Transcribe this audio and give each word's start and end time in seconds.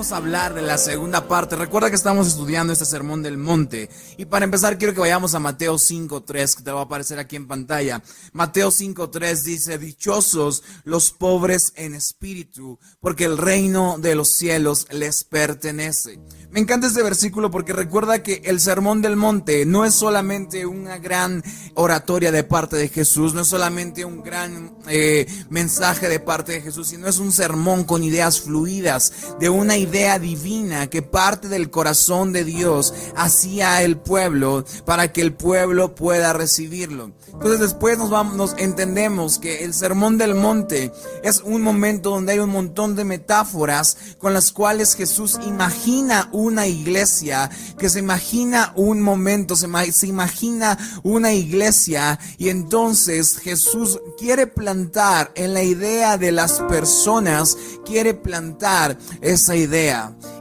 Vamos 0.00 0.12
a 0.12 0.16
hablar 0.16 0.54
de 0.54 0.62
la 0.62 0.78
segunda 0.78 1.28
parte. 1.28 1.56
Recuerda 1.56 1.90
que 1.90 1.96
estamos 1.96 2.26
estudiando 2.26 2.72
este 2.72 2.86
sermón 2.86 3.22
del 3.22 3.36
monte. 3.36 3.90
Y 4.16 4.24
para 4.24 4.46
empezar 4.46 4.78
quiero 4.78 4.94
que 4.94 5.00
vayamos 5.00 5.34
a 5.34 5.40
Mateo 5.40 5.74
5.3, 5.74 6.56
que 6.56 6.62
te 6.62 6.72
va 6.72 6.80
a 6.80 6.84
aparecer 6.84 7.18
aquí 7.18 7.36
en 7.36 7.46
pantalla. 7.46 8.02
Mateo 8.32 8.70
5.3 8.70 9.42
dice, 9.42 9.76
dichosos 9.76 10.62
los 10.84 11.10
pobres 11.10 11.74
en 11.76 11.92
espíritu, 11.92 12.78
porque 13.00 13.26
el 13.26 13.36
reino 13.36 13.98
de 13.98 14.14
los 14.14 14.30
cielos 14.30 14.86
les 14.90 15.22
pertenece. 15.24 16.18
Me 16.50 16.60
encanta 16.60 16.86
este 16.86 17.02
versículo 17.02 17.50
porque 17.50 17.74
recuerda 17.74 18.22
que 18.22 18.40
el 18.46 18.58
sermón 18.58 19.02
del 19.02 19.16
monte 19.16 19.66
no 19.66 19.84
es 19.84 19.94
solamente 19.94 20.64
una 20.66 20.98
gran 20.98 21.44
oratoria 21.74 22.32
de 22.32 22.42
parte 22.42 22.76
de 22.76 22.88
Jesús, 22.88 23.34
no 23.34 23.42
es 23.42 23.48
solamente 23.48 24.04
un 24.04 24.22
gran 24.22 24.76
eh, 24.88 25.26
mensaje 25.48 26.08
de 26.08 26.18
parte 26.20 26.52
de 26.52 26.62
Jesús, 26.62 26.88
sino 26.88 27.06
es 27.06 27.18
un 27.18 27.30
sermón 27.30 27.84
con 27.84 28.02
ideas 28.02 28.40
fluidas, 28.40 29.12
de 29.38 29.48
una 29.48 29.76
idea 29.76 29.89
divina 29.90 30.88
que 30.88 31.02
parte 31.02 31.48
del 31.48 31.70
corazón 31.70 32.32
de 32.32 32.44
Dios 32.44 32.94
hacia 33.16 33.82
el 33.82 33.96
pueblo 33.96 34.64
para 34.84 35.12
que 35.12 35.20
el 35.20 35.34
pueblo 35.34 35.94
pueda 35.94 36.32
recibirlo. 36.32 37.12
Entonces 37.32 37.60
después 37.60 37.98
nos, 37.98 38.10
vamos, 38.10 38.34
nos 38.34 38.54
entendemos 38.58 39.38
que 39.38 39.64
el 39.64 39.72
sermón 39.74 40.18
del 40.18 40.34
monte 40.34 40.92
es 41.22 41.40
un 41.44 41.62
momento 41.62 42.10
donde 42.10 42.32
hay 42.32 42.38
un 42.38 42.50
montón 42.50 42.96
de 42.96 43.04
metáforas 43.04 43.96
con 44.18 44.34
las 44.34 44.52
cuales 44.52 44.94
Jesús 44.94 45.38
imagina 45.46 46.28
una 46.32 46.66
iglesia, 46.66 47.50
que 47.78 47.88
se 47.88 48.00
imagina 48.00 48.72
un 48.76 49.00
momento, 49.00 49.56
se, 49.56 49.68
se 49.92 50.06
imagina 50.06 50.78
una 51.02 51.32
iglesia 51.32 52.18
y 52.38 52.48
entonces 52.48 53.38
Jesús 53.38 54.00
quiere 54.18 54.46
plantar 54.46 55.32
en 55.34 55.54
la 55.54 55.62
idea 55.62 56.18
de 56.18 56.32
las 56.32 56.60
personas, 56.62 57.56
quiere 57.84 58.14
plantar 58.14 58.98
esa 59.20 59.56
idea. 59.56 59.79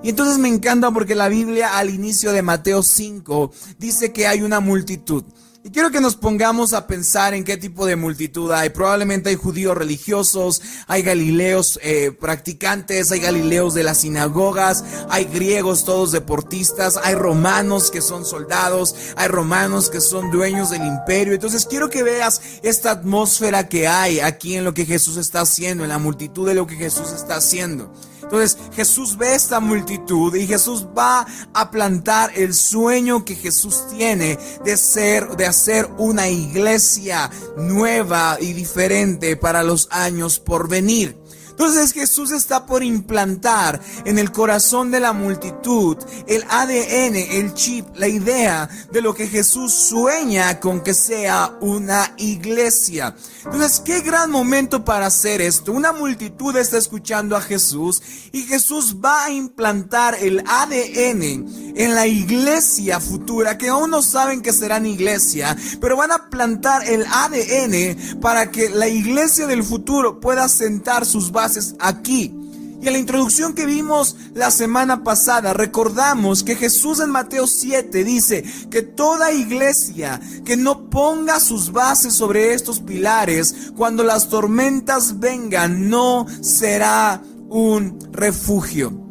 Y 0.03 0.09
entonces 0.09 0.37
me 0.37 0.47
encanta 0.47 0.91
porque 0.91 1.15
la 1.15 1.29
Biblia 1.29 1.77
al 1.77 1.89
inicio 1.89 2.31
de 2.31 2.41
Mateo 2.41 2.83
5 2.83 3.51
dice 3.77 4.11
que 4.11 4.27
hay 4.27 4.41
una 4.41 4.59
multitud. 4.59 5.23
Y 5.61 5.71
quiero 5.71 5.91
que 5.91 5.99
nos 5.99 6.15
pongamos 6.15 6.71
a 6.71 6.87
pensar 6.87 7.33
en 7.33 7.43
qué 7.43 7.57
tipo 7.57 7.85
de 7.85 7.97
multitud 7.97 8.49
hay. 8.53 8.69
Probablemente 8.69 9.29
hay 9.29 9.35
judíos 9.35 9.77
religiosos, 9.77 10.61
hay 10.87 11.01
galileos 11.01 11.77
eh, 11.83 12.13
practicantes, 12.17 13.11
hay 13.11 13.19
galileos 13.19 13.73
de 13.73 13.83
las 13.83 13.99
sinagogas, 13.99 14.85
hay 15.09 15.25
griegos 15.25 15.83
todos 15.83 16.13
deportistas, 16.13 16.95
hay 17.03 17.13
romanos 17.13 17.91
que 17.91 17.99
son 17.99 18.23
soldados, 18.23 18.95
hay 19.17 19.27
romanos 19.27 19.89
que 19.89 19.99
son 19.99 20.31
dueños 20.31 20.69
del 20.69 20.85
imperio. 20.85 21.33
Entonces 21.33 21.65
quiero 21.65 21.89
que 21.89 22.03
veas 22.03 22.41
esta 22.63 22.91
atmósfera 22.91 23.67
que 23.67 23.85
hay 23.85 24.21
aquí 24.21 24.55
en 24.55 24.63
lo 24.63 24.73
que 24.73 24.85
Jesús 24.85 25.17
está 25.17 25.41
haciendo, 25.41 25.83
en 25.83 25.89
la 25.89 25.99
multitud 25.99 26.47
de 26.47 26.53
lo 26.53 26.67
que 26.67 26.77
Jesús 26.77 27.11
está 27.11 27.35
haciendo. 27.35 27.91
Entonces 28.31 28.59
Jesús 28.75 29.17
ve 29.17 29.33
esta 29.33 29.59
multitud 29.59 30.35
y 30.35 30.45
Jesús 30.45 30.85
va 30.95 31.25
a 31.51 31.71
plantar 31.71 32.31
el 32.35 32.53
sueño 32.53 33.25
que 33.25 33.35
Jesús 33.35 33.85
tiene 33.89 34.37
de 34.63 34.77
ser, 34.77 35.35
de 35.35 35.47
hacer 35.47 35.89
una 35.97 36.29
iglesia 36.29 37.31
nueva 37.57 38.37
y 38.39 38.53
diferente 38.53 39.35
para 39.35 39.63
los 39.63 39.87
años 39.89 40.39
por 40.39 40.69
venir. 40.69 41.17
Entonces 41.59 41.91
Jesús 41.91 42.31
está 42.31 42.65
por 42.65 42.83
implantar 42.83 43.81
en 44.05 44.17
el 44.17 44.31
corazón 44.31 44.91
de 44.91 45.01
la 45.01 45.11
multitud 45.11 45.97
el 46.25 46.45
ADN, 46.49 47.17
el 47.17 47.53
chip, 47.53 47.85
la 47.97 48.07
idea 48.07 48.69
de 48.93 49.01
lo 49.01 49.13
que 49.13 49.27
Jesús 49.27 49.73
sueña 49.73 50.61
con 50.61 50.79
que 50.79 50.93
sea 50.93 51.57
una 51.59 52.13
iglesia. 52.15 53.13
Entonces, 53.43 53.81
qué 53.83 53.99
gran 53.99 54.31
momento 54.31 54.85
para 54.85 55.07
hacer 55.07 55.41
esto. 55.41 55.73
Una 55.73 55.91
multitud 55.91 56.55
está 56.55 56.77
escuchando 56.77 57.35
a 57.35 57.41
Jesús 57.41 58.01
y 58.31 58.43
Jesús 58.43 58.95
va 59.03 59.25
a 59.25 59.31
implantar 59.31 60.15
el 60.21 60.41
ADN 60.47 61.75
en 61.75 61.93
la 61.93 62.07
iglesia 62.07 63.01
futura, 63.01 63.57
que 63.57 63.67
aún 63.67 63.91
no 63.91 64.01
saben 64.01 64.41
que 64.41 64.53
serán 64.53 64.85
iglesia, 64.85 65.57
pero 65.81 65.97
van 65.97 66.13
a 66.13 66.29
plantar 66.29 66.87
el 66.87 67.05
ADN 67.05 68.19
para 68.21 68.49
que 68.49 68.69
la 68.69 68.87
iglesia 68.87 69.45
del 69.45 69.63
futuro 69.63 70.21
pueda 70.21 70.47
sentar 70.47 71.05
sus 71.05 71.31
bases 71.33 71.48
aquí. 71.79 72.33
Y 72.81 72.87
en 72.87 72.93
la 72.93 72.99
introducción 72.99 73.53
que 73.53 73.65
vimos 73.65 74.15
la 74.33 74.51
semana 74.51 75.03
pasada, 75.03 75.53
recordamos 75.53 76.43
que 76.43 76.55
Jesús 76.55 77.01
en 77.01 77.09
Mateo 77.09 77.45
7 77.45 78.03
dice 78.05 78.43
que 78.71 78.81
toda 78.81 79.33
iglesia 79.33 80.21
que 80.45 80.55
no 80.55 80.89
ponga 80.89 81.41
sus 81.41 81.73
bases 81.73 82.13
sobre 82.13 82.53
estos 82.53 82.79
pilares, 82.79 83.71
cuando 83.75 84.03
las 84.03 84.29
tormentas 84.29 85.19
vengan, 85.19 85.89
no 85.89 86.25
será 86.41 87.21
un 87.49 87.99
refugio. 88.13 89.08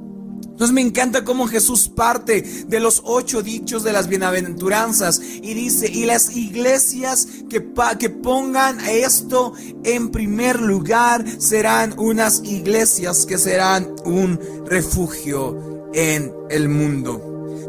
Entonces 0.59 0.75
me 0.75 0.81
encanta 0.81 1.23
cómo 1.23 1.47
Jesús 1.47 1.89
parte 1.89 2.43
de 2.43 2.81
los 2.81 3.03
ocho 3.05 3.45
dichos 3.45 3.85
de 3.85 3.93
las 3.93 4.09
bienaventuranzas 4.09 5.21
y 5.23 5.55
dice, 5.55 5.89
y 5.89 6.05
las 6.05 6.35
iglesias 6.35 7.29
que, 7.49 7.65
que 8.01 8.11
pongan 8.11 8.81
esto 8.81 9.53
en 9.85 10.09
primer 10.11 10.61
lugar 10.61 11.25
serán 11.39 11.95
unas 11.97 12.43
iglesias 12.43 13.25
que 13.25 13.39
serán 13.39 13.95
un 14.05 14.41
refugio 14.67 15.91
en 15.95 16.33
el 16.51 16.69
mundo. 16.69 17.28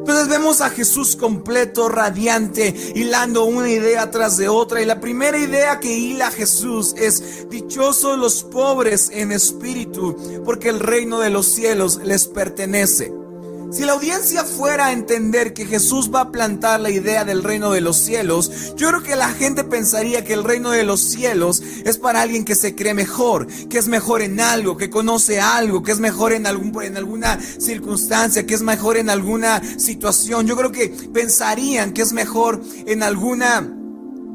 Entonces 0.10 0.40
vemos 0.40 0.62
a 0.62 0.72
Jesús 0.72 1.16
completo, 1.16 1.88
radiante, 1.88 2.74
hilando 2.96 3.46
una 3.46 3.70
idea 3.70 4.10
tras 4.10 4.38
de 4.38 4.50
otra. 4.50 4.82
Y 4.82 4.86
la 4.86 5.00
primera 5.00 5.38
idea 5.38 5.80
que 5.80 5.96
hila 5.96 6.32
Jesús 6.32 6.96
es, 6.98 7.48
dichosos 7.48 8.18
los 8.18 8.42
pobres 8.42 9.12
en 9.14 9.32
espíritu, 9.32 10.42
porque 10.44 10.70
el 10.70 10.80
reino 10.80 11.20
de 11.20 11.30
los 11.30 11.46
cielos 11.46 12.00
les 12.04 12.26
pertenece. 12.26 13.19
Si 13.72 13.86
la 13.86 13.94
audiencia 13.94 14.46
fuera 14.46 14.88
a 14.88 14.92
entender 14.92 15.54
que 15.54 15.66
Jesús 15.66 16.10
va 16.14 16.22
a 16.22 16.32
plantar 16.32 16.80
la 16.80 16.90
idea 16.90 17.24
del 17.24 17.44
reino 17.44 17.72
de 17.72 17.82
los 17.82 17.98
cielos, 17.98 18.74
yo 18.76 18.88
creo 18.90 19.04
que 19.04 19.16
la 19.16 19.30
gente 19.30 19.64
pensaría 19.64 20.24
que 20.24 20.34
el 20.34 20.44
reino 20.44 20.72
de 20.72 20.84
los 20.84 21.02
cielos 21.02 21.62
es 21.86 21.98
para 21.98 22.22
alguien 22.22 22.46
que 22.46 22.56
se 22.56 22.74
cree 22.74 22.96
mejor, 22.96 23.46
que 23.70 23.78
es 23.78 23.88
mejor 23.88 24.24
en 24.24 24.40
algo, 24.40 24.76
que 24.76 24.90
conoce 24.90 25.40
algo, 25.40 25.84
que 25.84 25.92
es 25.92 26.00
mejor 26.00 26.34
en, 26.34 26.48
algún, 26.48 26.82
en 26.82 26.98
alguna 26.98 27.40
circunstancia, 27.40 28.48
que 28.48 28.56
es 28.56 28.64
mejor 28.64 28.98
en 28.98 29.12
alguna 29.12 29.62
situación. 29.78 30.48
Yo 30.48 30.58
creo 30.58 30.72
que 30.72 30.90
pensarían 31.14 31.94
que 31.94 32.02
es 32.02 32.12
mejor 32.12 32.62
en 32.88 33.04
alguna 33.04 33.76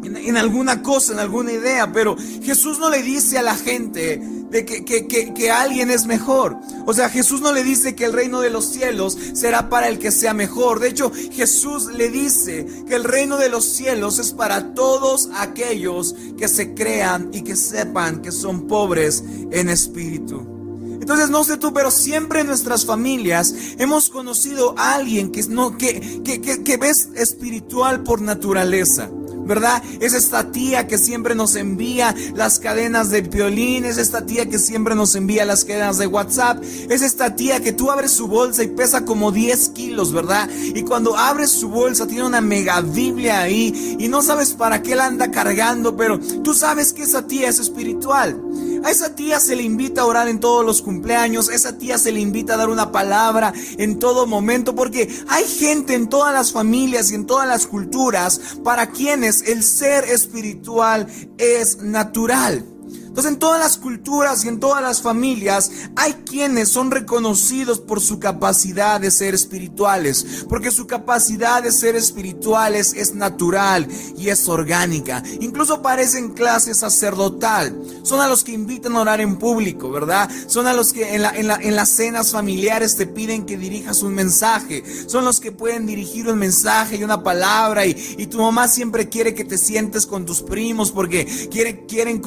en, 0.05 0.37
alguna 0.37 0.83
cosa, 0.83 1.13
en 1.15 1.19
alguna 1.19 1.53
idea, 1.53 1.91
pero 1.93 2.17
Jesús 2.43 2.79
no 2.79 2.91
le 2.91 3.03
dice 3.03 3.39
a 3.39 3.43
la 3.43 3.57
gente 3.57 4.21
de 4.51 4.65
que, 4.65 4.85
que, 4.85 5.51
alguien 5.51 5.91
es 5.91 6.07
mejor. 6.07 6.57
O 6.87 6.95
sea, 6.95 7.09
Jesús 7.09 7.41
no 7.41 7.53
le 7.53 7.65
dice 7.65 7.95
que 7.95 8.05
el 8.05 8.13
reino 8.13 8.41
de 8.41 8.51
los 8.51 8.67
cielos 8.67 9.17
será 9.33 9.69
para 9.69 9.89
el 9.89 9.99
que 9.99 10.11
sea 10.11 10.35
mejor. 10.35 10.81
De 10.81 10.89
hecho, 10.89 11.11
Jesús 11.33 11.87
le 11.87 12.09
dice 12.09 12.67
que 12.87 12.95
el 12.95 13.05
reino 13.05 13.37
de 13.37 13.49
los 13.49 13.65
cielos 13.65 14.19
es 14.19 14.33
para 14.33 14.75
todos 14.75 15.29
aquellos 15.37 16.15
que 16.39 16.49
se 16.49 16.75
crean 16.75 17.31
y 17.33 17.43
que 17.43 17.57
sepan 17.57 18.23
que 18.23 18.33
son 18.33 18.67
pobres 18.67 19.25
en 19.51 19.69
espíritu. 19.69 20.55
Entonces 21.01 21.29
no 21.29 21.45
sé 21.45 21.59
tú, 21.59 21.75
pero 21.75 21.91
siempre 21.91 22.41
en 22.41 22.47
nuestras 22.47 22.87
familias 22.87 23.55
hemos 23.79 24.09
conocido 24.09 24.75
a 24.79 24.95
alguien 24.95 25.33
que, 25.33 25.43
no, 25.43 25.77
que, 25.77 26.23
que, 26.25 26.41
que 26.41 26.77
ves 26.79 27.11
espiritual 27.15 28.03
por 28.03 28.23
naturaleza. 28.23 29.11
¿Verdad? 29.45 29.83
Es 30.01 30.15
esta 30.15 30.51
tía 30.51 30.87
que 30.87 30.99
siempre 30.99 31.35
nos 31.35 31.57
envía 31.57 32.15
las 32.35 32.59
cadenas 32.59 33.11
de 33.11 33.23
violín, 33.23 33.85
es 33.85 33.99
esta 33.99 34.27
tía 34.27 34.49
que 34.49 34.59
siempre 34.59 34.95
nos 34.95 35.15
envía 35.15 35.45
las 35.45 35.65
cadenas 35.65 35.99
de 35.99 36.07
WhatsApp, 36.07 36.63
es 36.63 37.03
esta 37.03 37.37
tía 37.37 37.61
que 37.61 37.73
tú 37.73 37.91
abres 37.91 38.13
su 38.13 38.27
bolsa 38.27 38.63
y 38.63 38.69
pesa 38.69 39.05
como 39.05 39.33
10 39.33 39.69
kilos, 39.71 40.13
¿verdad? 40.13 40.49
Y 40.75 40.83
cuando 40.83 41.17
abres 41.17 41.51
su 41.51 41.69
bolsa 41.69 42.07
tiene 42.07 42.27
una 42.27 42.41
mega 42.41 42.81
Biblia 42.81 43.43
ahí 43.43 43.97
y 43.99 44.09
no 44.09 44.23
sabes 44.23 44.53
para 44.53 44.83
qué 44.83 44.95
la 44.95 45.07
anda 45.07 45.31
cargando, 45.31 45.97
pero 45.97 46.19
tú 46.19 46.55
sabes 46.55 46.93
que 46.93 47.03
esa 47.03 47.27
tía 47.27 47.49
es 47.49 47.59
espiritual. 47.59 48.41
A 48.85 48.91
esa 48.91 49.15
tía 49.15 49.41
se 49.41 49.57
le 49.57 49.63
invita 49.63 50.03
a 50.03 50.05
orar 50.05 50.29
en 50.29 50.41
todos 50.41 50.63
los 50.63 50.83
cumpleaños, 50.83 51.49
a 51.49 51.55
esa 51.55 51.79
tía 51.79 51.97
se 51.97 52.13
le 52.13 52.21
invita 52.21 52.53
a 52.53 52.57
dar 52.59 52.69
una 52.69 52.93
palabra 52.93 53.55
en 53.79 53.99
todo 53.99 54.27
momento, 54.27 54.75
porque 54.75 55.09
hay 55.27 55.45
gente 55.45 55.95
en 55.95 56.11
todas 56.11 56.35
las 56.35 56.53
familias 56.53 57.11
y 57.11 57.15
en 57.15 57.25
todas 57.25 57.49
las 57.49 57.67
culturas 57.67 58.59
para 58.63 58.91
quienes 58.91 59.49
el 59.49 59.63
ser 59.63 60.05
espiritual 60.05 61.07
es 61.39 61.79
natural. 61.79 62.74
Entonces 63.15 63.35
en 63.35 63.39
todas 63.39 63.61
las 63.61 63.79
culturas 63.79 64.45
y 64.45 64.49
en 64.49 64.59
todas 64.59 64.83
las 64.83 65.01
familias 65.01 65.71
hay 65.95 66.15
quienes 66.29 66.69
son 66.69 66.91
reconocidos 66.91 67.79
por 67.79 68.01
su 68.01 68.19
capacidad 68.19 69.01
de 69.01 69.13
ser 69.13 69.37
espirituales, 69.37 70.45
porque 70.49 70.73
su 70.73 70.89
capacidad 70.89 71.63
de 71.63 71.71
ser 71.71 71.95
espirituales 71.95 72.93
es 72.93 73.15
natural 73.15 73.87
y 74.19 74.31
es 74.31 74.49
orgánica. 74.49 75.23
Incluso 75.41 75.81
parecen 75.81 76.31
clase 76.31 76.75
sacerdotal. 76.75 77.81
Son 78.03 78.21
a 78.21 78.27
los 78.27 78.43
que 78.43 78.51
invitan 78.51 78.97
a 78.97 79.03
orar 79.03 79.21
en 79.21 79.39
público, 79.39 79.93
¿verdad? 79.93 80.29
Son 80.49 80.67
a 80.67 80.75
los 80.75 80.93
que 80.93 81.15
en, 81.15 81.23
la, 81.23 81.31
en, 81.37 81.49
en 81.53 81.77
las 81.77 81.91
cenas 81.91 82.33
familiares 82.33 82.97
te 82.97 83.07
piden 83.07 83.47
que 83.47 83.57
dirijas 83.57 84.03
un 84.03 84.13
mensaje. 84.13 84.83
Son 85.07 85.25
los 85.25 85.39
que 85.39 85.53
pueden 85.53 85.87
dirigir 85.87 86.27
un 86.27 86.41
mensaje 86.41 86.97
y 86.97 87.05
una 87.05 87.23
palabra 87.23 87.87
y, 87.87 88.17
y 88.19 88.27
tu 88.27 88.39
mamá 88.39 88.67
siempre 88.67 89.09
quiere 89.09 89.37
que 89.37 89.45
te 89.45 89.57
sientes 89.57 90.05
con 90.05 90.27
tus 90.27 90.43
primos 90.43 90.91
porque 90.91 91.49
quiere, 91.49 91.87
quieren 91.87 92.19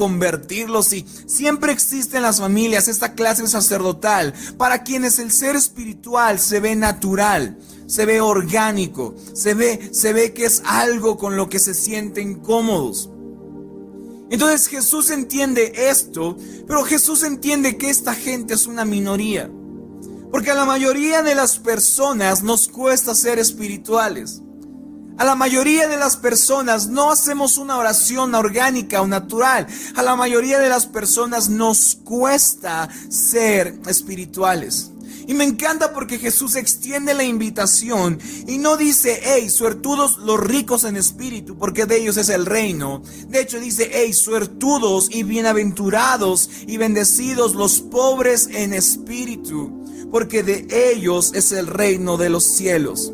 convertirlo 0.78 0.92
y 0.92 1.04
siempre 1.26 1.72
existe 1.72 2.16
en 2.16 2.22
las 2.22 2.40
familias 2.40 2.88
esta 2.88 3.14
clase 3.14 3.46
sacerdotal 3.46 4.34
para 4.56 4.82
quienes 4.82 5.18
el 5.18 5.32
ser 5.32 5.56
espiritual 5.56 6.38
se 6.38 6.60
ve 6.60 6.76
natural, 6.76 7.58
se 7.86 8.06
ve 8.06 8.20
orgánico, 8.20 9.14
se 9.34 9.54
ve, 9.54 9.90
se 9.92 10.12
ve 10.12 10.32
que 10.32 10.44
es 10.44 10.62
algo 10.64 11.16
con 11.16 11.36
lo 11.36 11.48
que 11.48 11.58
se 11.58 11.74
sienten 11.74 12.36
cómodos. 12.40 13.10
Entonces 14.30 14.68
Jesús 14.68 15.10
entiende 15.10 15.72
esto, 15.88 16.36
pero 16.66 16.84
Jesús 16.84 17.22
entiende 17.22 17.78
que 17.78 17.88
esta 17.88 18.14
gente 18.14 18.54
es 18.54 18.66
una 18.66 18.84
minoría. 18.84 19.50
Porque 20.30 20.50
a 20.50 20.54
la 20.54 20.66
mayoría 20.66 21.22
de 21.22 21.34
las 21.34 21.58
personas 21.58 22.42
nos 22.42 22.68
cuesta 22.68 23.14
ser 23.14 23.38
espirituales. 23.38 24.42
A 25.18 25.24
la 25.24 25.34
mayoría 25.34 25.88
de 25.88 25.96
las 25.96 26.16
personas 26.16 26.86
no 26.86 27.10
hacemos 27.10 27.58
una 27.58 27.76
oración 27.76 28.36
orgánica 28.36 29.02
o 29.02 29.08
natural. 29.08 29.66
A 29.96 30.02
la 30.04 30.14
mayoría 30.14 30.60
de 30.60 30.68
las 30.68 30.86
personas 30.86 31.48
nos 31.48 31.98
cuesta 32.04 32.88
ser 33.08 33.80
espirituales. 33.88 34.92
Y 35.26 35.34
me 35.34 35.42
encanta 35.42 35.92
porque 35.92 36.20
Jesús 36.20 36.54
extiende 36.54 37.14
la 37.14 37.24
invitación 37.24 38.20
y 38.46 38.58
no 38.58 38.76
dice, 38.76 39.20
hey, 39.24 39.50
suertudos 39.50 40.18
los 40.18 40.38
ricos 40.38 40.84
en 40.84 40.96
espíritu, 40.96 41.58
porque 41.58 41.84
de 41.84 41.96
ellos 41.96 42.16
es 42.16 42.28
el 42.28 42.46
reino. 42.46 43.02
De 43.26 43.40
hecho 43.40 43.58
dice, 43.58 43.90
hey, 43.92 44.12
suertudos 44.12 45.08
y 45.10 45.24
bienaventurados 45.24 46.48
y 46.64 46.76
bendecidos 46.76 47.56
los 47.56 47.80
pobres 47.80 48.48
en 48.52 48.72
espíritu, 48.72 49.84
porque 50.12 50.44
de 50.44 50.92
ellos 50.92 51.32
es 51.34 51.50
el 51.50 51.66
reino 51.66 52.16
de 52.16 52.30
los 52.30 52.44
cielos. 52.44 53.12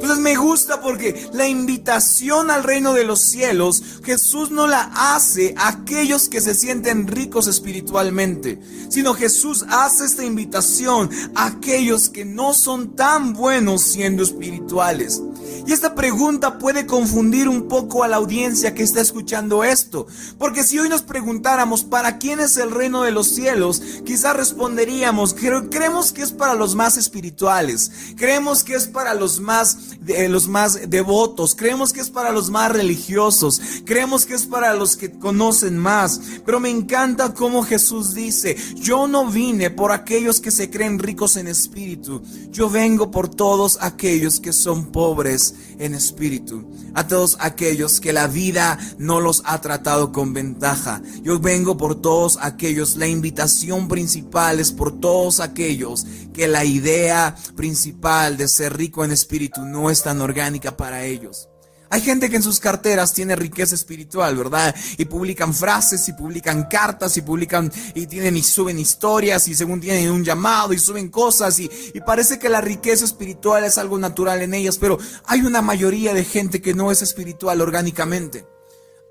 Entonces 0.00 0.18
me 0.18 0.34
gusta 0.34 0.80
porque 0.80 1.28
la 1.34 1.46
invitación 1.46 2.50
al 2.50 2.64
reino 2.64 2.94
de 2.94 3.04
los 3.04 3.20
cielos, 3.20 3.82
Jesús 4.02 4.50
no 4.50 4.66
la 4.66 4.90
hace 4.94 5.54
a 5.58 5.68
aquellos 5.68 6.30
que 6.30 6.40
se 6.40 6.54
sienten 6.54 7.06
ricos 7.06 7.46
espiritualmente, 7.46 8.58
sino 8.88 9.12
Jesús 9.12 9.66
hace 9.68 10.06
esta 10.06 10.24
invitación 10.24 11.10
a 11.34 11.48
aquellos 11.48 12.08
que 12.08 12.24
no 12.24 12.54
son 12.54 12.96
tan 12.96 13.34
buenos 13.34 13.82
siendo 13.82 14.22
espirituales. 14.22 15.20
Y 15.66 15.72
esta 15.72 15.94
pregunta 15.94 16.58
puede 16.58 16.86
confundir 16.86 17.48
un 17.48 17.68
poco 17.68 18.02
a 18.02 18.08
la 18.08 18.16
audiencia 18.16 18.74
que 18.74 18.82
está 18.82 19.00
escuchando 19.00 19.62
esto, 19.64 20.06
porque 20.38 20.64
si 20.64 20.78
hoy 20.78 20.88
nos 20.88 21.02
preguntáramos 21.02 21.84
para 21.84 22.18
quién 22.18 22.40
es 22.40 22.56
el 22.56 22.70
reino 22.70 23.02
de 23.02 23.10
los 23.10 23.28
cielos, 23.28 23.82
quizás 24.04 24.36
responderíamos, 24.36 25.34
creemos 25.34 26.12
que 26.12 26.22
es 26.22 26.32
para 26.32 26.54
los 26.54 26.74
más 26.74 26.96
espirituales, 26.96 27.90
creemos 28.16 28.64
que 28.64 28.74
es 28.74 28.86
para 28.86 29.14
los 29.14 29.40
más 29.40 30.00
de 30.00 30.28
los 30.28 30.48
más 30.48 30.90
devotos, 30.90 31.54
creemos 31.54 31.92
que 31.92 32.00
es 32.00 32.10
para 32.10 32.32
los 32.32 32.50
más 32.50 32.72
religiosos, 32.72 33.60
creemos 33.84 34.26
que 34.26 34.34
es 34.34 34.46
para 34.46 34.74
los 34.74 34.96
que 34.96 35.10
conocen 35.10 35.76
más, 35.78 36.20
pero 36.44 36.60
me 36.60 36.70
encanta 36.70 37.34
cómo 37.34 37.62
Jesús 37.62 38.14
dice, 38.14 38.56
yo 38.76 39.06
no 39.06 39.26
vine 39.26 39.70
por 39.70 39.92
aquellos 39.92 40.40
que 40.40 40.50
se 40.50 40.70
creen 40.70 40.98
ricos 40.98 41.36
en 41.36 41.48
espíritu, 41.48 42.22
yo 42.50 42.70
vengo 42.70 43.10
por 43.10 43.28
todos 43.28 43.78
aquellos 43.80 44.40
que 44.40 44.52
son 44.52 44.86
pobres 44.86 45.49
en 45.78 45.94
espíritu, 45.94 46.64
a 46.94 47.06
todos 47.06 47.36
aquellos 47.40 48.00
que 48.00 48.12
la 48.12 48.26
vida 48.26 48.78
no 48.98 49.20
los 49.20 49.42
ha 49.44 49.60
tratado 49.60 50.12
con 50.12 50.32
ventaja, 50.32 51.02
yo 51.22 51.38
vengo 51.38 51.76
por 51.76 52.00
todos 52.00 52.38
aquellos, 52.40 52.96
la 52.96 53.06
invitación 53.06 53.88
principal 53.88 54.60
es 54.60 54.72
por 54.72 55.00
todos 55.00 55.40
aquellos 55.40 56.06
que 56.32 56.48
la 56.48 56.64
idea 56.64 57.34
principal 57.56 58.36
de 58.36 58.48
ser 58.48 58.76
rico 58.76 59.04
en 59.04 59.12
espíritu 59.12 59.64
no 59.64 59.90
es 59.90 60.02
tan 60.02 60.20
orgánica 60.20 60.76
para 60.76 61.04
ellos. 61.04 61.48
Hay 61.90 62.00
gente 62.00 62.30
que 62.30 62.36
en 62.36 62.42
sus 62.42 62.60
carteras 62.60 63.12
tiene 63.12 63.34
riqueza 63.34 63.74
espiritual, 63.74 64.36
¿verdad? 64.36 64.74
Y 64.96 65.06
publican 65.06 65.52
frases 65.52 66.08
y 66.08 66.12
publican 66.12 66.64
cartas 66.64 67.16
y 67.16 67.22
publican 67.22 67.70
y 67.94 68.06
tienen 68.06 68.36
y 68.36 68.42
suben 68.44 68.78
historias 68.78 69.48
y 69.48 69.54
según 69.54 69.80
tienen 69.80 70.10
un 70.10 70.24
llamado 70.24 70.72
y 70.72 70.78
suben 70.78 71.08
cosas 71.08 71.58
y, 71.58 71.68
y 71.92 72.00
parece 72.00 72.38
que 72.38 72.48
la 72.48 72.60
riqueza 72.60 73.04
espiritual 73.04 73.64
es 73.64 73.76
algo 73.76 73.98
natural 73.98 74.40
en 74.42 74.54
ellas, 74.54 74.78
pero 74.78 74.98
hay 75.26 75.40
una 75.40 75.62
mayoría 75.62 76.14
de 76.14 76.24
gente 76.24 76.62
que 76.62 76.74
no 76.74 76.92
es 76.92 77.02
espiritual 77.02 77.60
orgánicamente. 77.60 78.46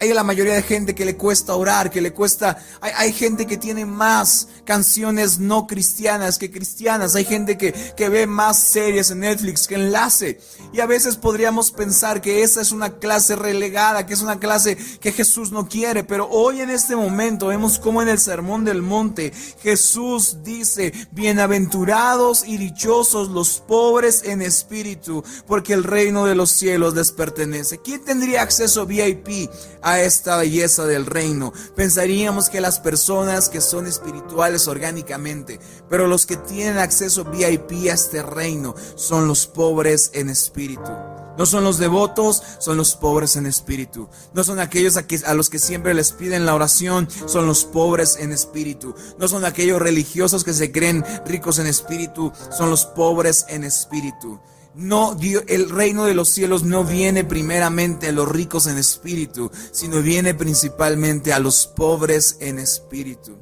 Hay 0.01 0.13
la 0.13 0.23
mayoría 0.23 0.53
de 0.53 0.63
gente 0.63 0.95
que 0.95 1.05
le 1.05 1.15
cuesta 1.17 1.55
orar, 1.55 1.91
que 1.91 2.01
le 2.01 2.13
cuesta... 2.13 2.57
Hay, 2.81 3.11
gente 3.11 3.45
que 3.45 3.57
tiene 3.57 3.85
más 3.85 4.47
canciones 4.63 5.39
no 5.39 5.67
cristianas 5.67 6.37
que 6.37 6.51
cristianas. 6.51 7.15
Hay 7.15 7.25
gente 7.25 7.57
que, 7.57 7.73
que 7.73 8.07
ve 8.07 8.25
más 8.25 8.59
series 8.59 9.11
en 9.11 9.19
Netflix 9.19 9.67
que 9.67 9.75
enlace. 9.75 10.39
Y 10.71 10.79
a 10.79 10.85
veces 10.85 11.17
podríamos 11.17 11.71
pensar 11.71 12.21
que 12.21 12.43
esa 12.43 12.61
es 12.61 12.71
una 12.71 12.97
clase 12.99 13.35
relegada, 13.35 14.05
que 14.05 14.13
es 14.13 14.21
una 14.21 14.39
clase 14.39 14.77
que 14.77 15.11
Jesús 15.11 15.51
no 15.51 15.67
quiere. 15.67 16.03
Pero 16.03 16.29
hoy 16.29 16.61
en 16.61 16.69
este 16.69 16.95
momento 16.95 17.47
vemos 17.47 17.77
como 17.77 18.01
en 18.01 18.09
el 18.09 18.19
Sermón 18.19 18.63
del 18.63 18.81
Monte 18.81 19.33
Jesús 19.61 20.37
dice, 20.43 20.93
bienaventurados 21.11 22.45
y 22.45 22.57
dichosos 22.57 23.29
los 23.29 23.59
pobres 23.59 24.23
en 24.23 24.41
espíritu, 24.41 25.23
porque 25.47 25.73
el 25.73 25.83
reino 25.83 26.25
de 26.25 26.35
los 26.35 26.51
cielos 26.51 26.93
les 26.93 27.11
pertenece. 27.11 27.79
¿Quién 27.79 28.03
tendría 28.03 28.41
acceso 28.41 28.85
VIP 28.85 29.49
esta 29.97 30.37
belleza 30.37 30.85
del 30.85 31.05
reino. 31.05 31.53
Pensaríamos 31.75 32.49
que 32.49 32.61
las 32.61 32.79
personas 32.79 33.49
que 33.49 33.61
son 33.61 33.87
espirituales 33.87 34.67
orgánicamente, 34.67 35.59
pero 35.89 36.05
los 36.05 36.25
que 36.25 36.37
tienen 36.37 36.77
acceso 36.77 37.25
VIP 37.25 37.89
a 37.89 37.93
este 37.93 38.21
reino 38.21 38.75
son 38.95 39.27
los 39.27 39.47
pobres 39.47 40.11
en 40.13 40.29
espíritu. 40.29 40.91
No 41.39 41.45
son 41.45 41.63
los 41.63 41.77
devotos, 41.77 42.43
son 42.59 42.75
los 42.75 42.95
pobres 42.95 43.37
en 43.37 43.45
espíritu. 43.45 44.09
No 44.33 44.43
son 44.43 44.59
aquellos 44.59 44.97
a, 44.97 45.05
a, 45.25 45.33
los 45.33 45.49
que 45.49 45.57
siempre 45.57 45.93
les 45.93 46.11
piden 46.11 46.45
la 46.45 46.53
oración, 46.53 47.07
son 47.27 47.47
los 47.47 47.63
pobres 47.63 48.17
en 48.19 48.33
espíritu. 48.33 48.93
No 49.17 49.29
son 49.29 49.45
aquellos 49.45 49.81
religiosos 49.81 50.43
que 50.43 50.53
se 50.53 50.73
creen 50.73 51.05
ricos 51.25 51.57
en 51.59 51.67
espíritu, 51.67 52.33
son 52.51 52.69
los 52.69 52.85
pobres 52.85 53.45
en 53.47 53.63
espíritu. 53.63 54.41
No, 54.75 55.17
el 55.47 55.69
reino 55.69 56.05
de 56.05 56.13
los 56.13 56.29
cielos 56.29 56.63
no 56.63 56.83
viene 56.83 57.23
primeramente 57.23 58.07
a 58.07 58.11
los 58.11 58.29
ricos 58.29 58.67
en 58.67 58.77
espíritu, 58.77 59.51
sino 59.71 60.01
viene 60.01 60.35
principalmente 60.35 61.33
a 61.33 61.39
los 61.39 61.67
pobres 61.67 62.37
en 62.39 62.59
espíritu, 62.59 63.37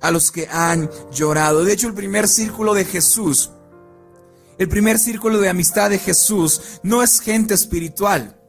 a 0.00 0.10
los 0.10 0.30
que 0.32 0.48
han 0.48 0.90
llorado. 1.12 1.64
De 1.64 1.72
hecho, 1.72 1.86
el 1.86 1.94
primer 1.94 2.26
círculo 2.26 2.74
de 2.74 2.84
Jesús, 2.84 3.50
el 4.58 4.68
primer 4.68 4.98
círculo 4.98 5.38
de 5.38 5.48
amistad 5.48 5.90
de 5.90 5.98
Jesús 5.98 6.80
no 6.82 7.02
es 7.02 7.20
gente 7.20 7.54
espiritual. 7.54 8.41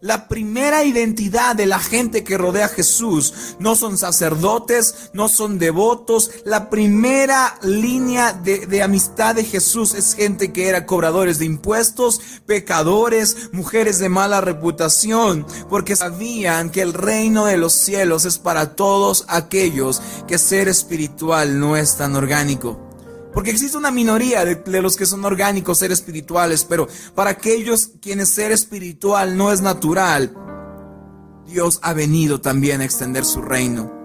La 0.00 0.28
primera 0.28 0.84
identidad 0.84 1.56
de 1.56 1.66
la 1.66 1.80
gente 1.80 2.22
que 2.22 2.38
rodea 2.38 2.66
a 2.66 2.68
Jesús 2.68 3.56
no 3.58 3.74
son 3.74 3.98
sacerdotes, 3.98 5.10
no 5.12 5.28
son 5.28 5.58
devotos. 5.58 6.30
La 6.44 6.70
primera 6.70 7.58
línea 7.62 8.32
de, 8.32 8.80
amistad 8.80 9.34
de 9.34 9.42
Jesús 9.42 9.94
es 9.94 10.14
gente 10.14 10.52
que 10.52 10.68
era 10.68 10.86
cobradores 10.86 11.40
de 11.40 11.46
impuestos, 11.46 12.20
pecadores, 12.46 13.50
mujeres 13.50 13.98
de 13.98 14.08
mala 14.08 14.40
reputación, 14.40 15.44
porque 15.68 15.96
sabían 15.96 16.70
que 16.70 16.82
el 16.82 16.94
reino 16.94 17.46
de 17.46 17.56
los 17.56 17.72
cielos 17.72 18.24
es 18.24 18.38
para 18.38 18.76
todos 18.76 19.24
aquellos 19.26 20.00
que 20.28 20.38
ser 20.38 20.68
espiritual 20.68 21.58
no 21.58 21.76
es 21.76 21.96
tan 21.96 22.14
orgánico. 22.14 22.87
Porque 23.32 23.50
existe 23.50 23.76
una 23.76 23.90
minoría 23.90 24.44
de, 24.44 24.82
los 24.82 24.96
que 24.96 25.06
son 25.06 25.24
orgánicos, 25.24 25.78
ser 25.78 25.92
espirituales, 25.92 26.64
pero 26.64 26.88
para 27.14 27.30
aquellos 27.30 27.90
quienes 28.00 28.30
ser 28.30 28.52
espiritual 28.52 29.36
no 29.36 29.52
es 29.52 29.60
natural, 29.60 30.34
Dios 31.46 31.78
ha 31.82 31.92
venido 31.92 32.40
también 32.40 32.80
a 32.80 32.84
extender 32.84 33.24
su 33.24 33.42
reino. 33.42 33.97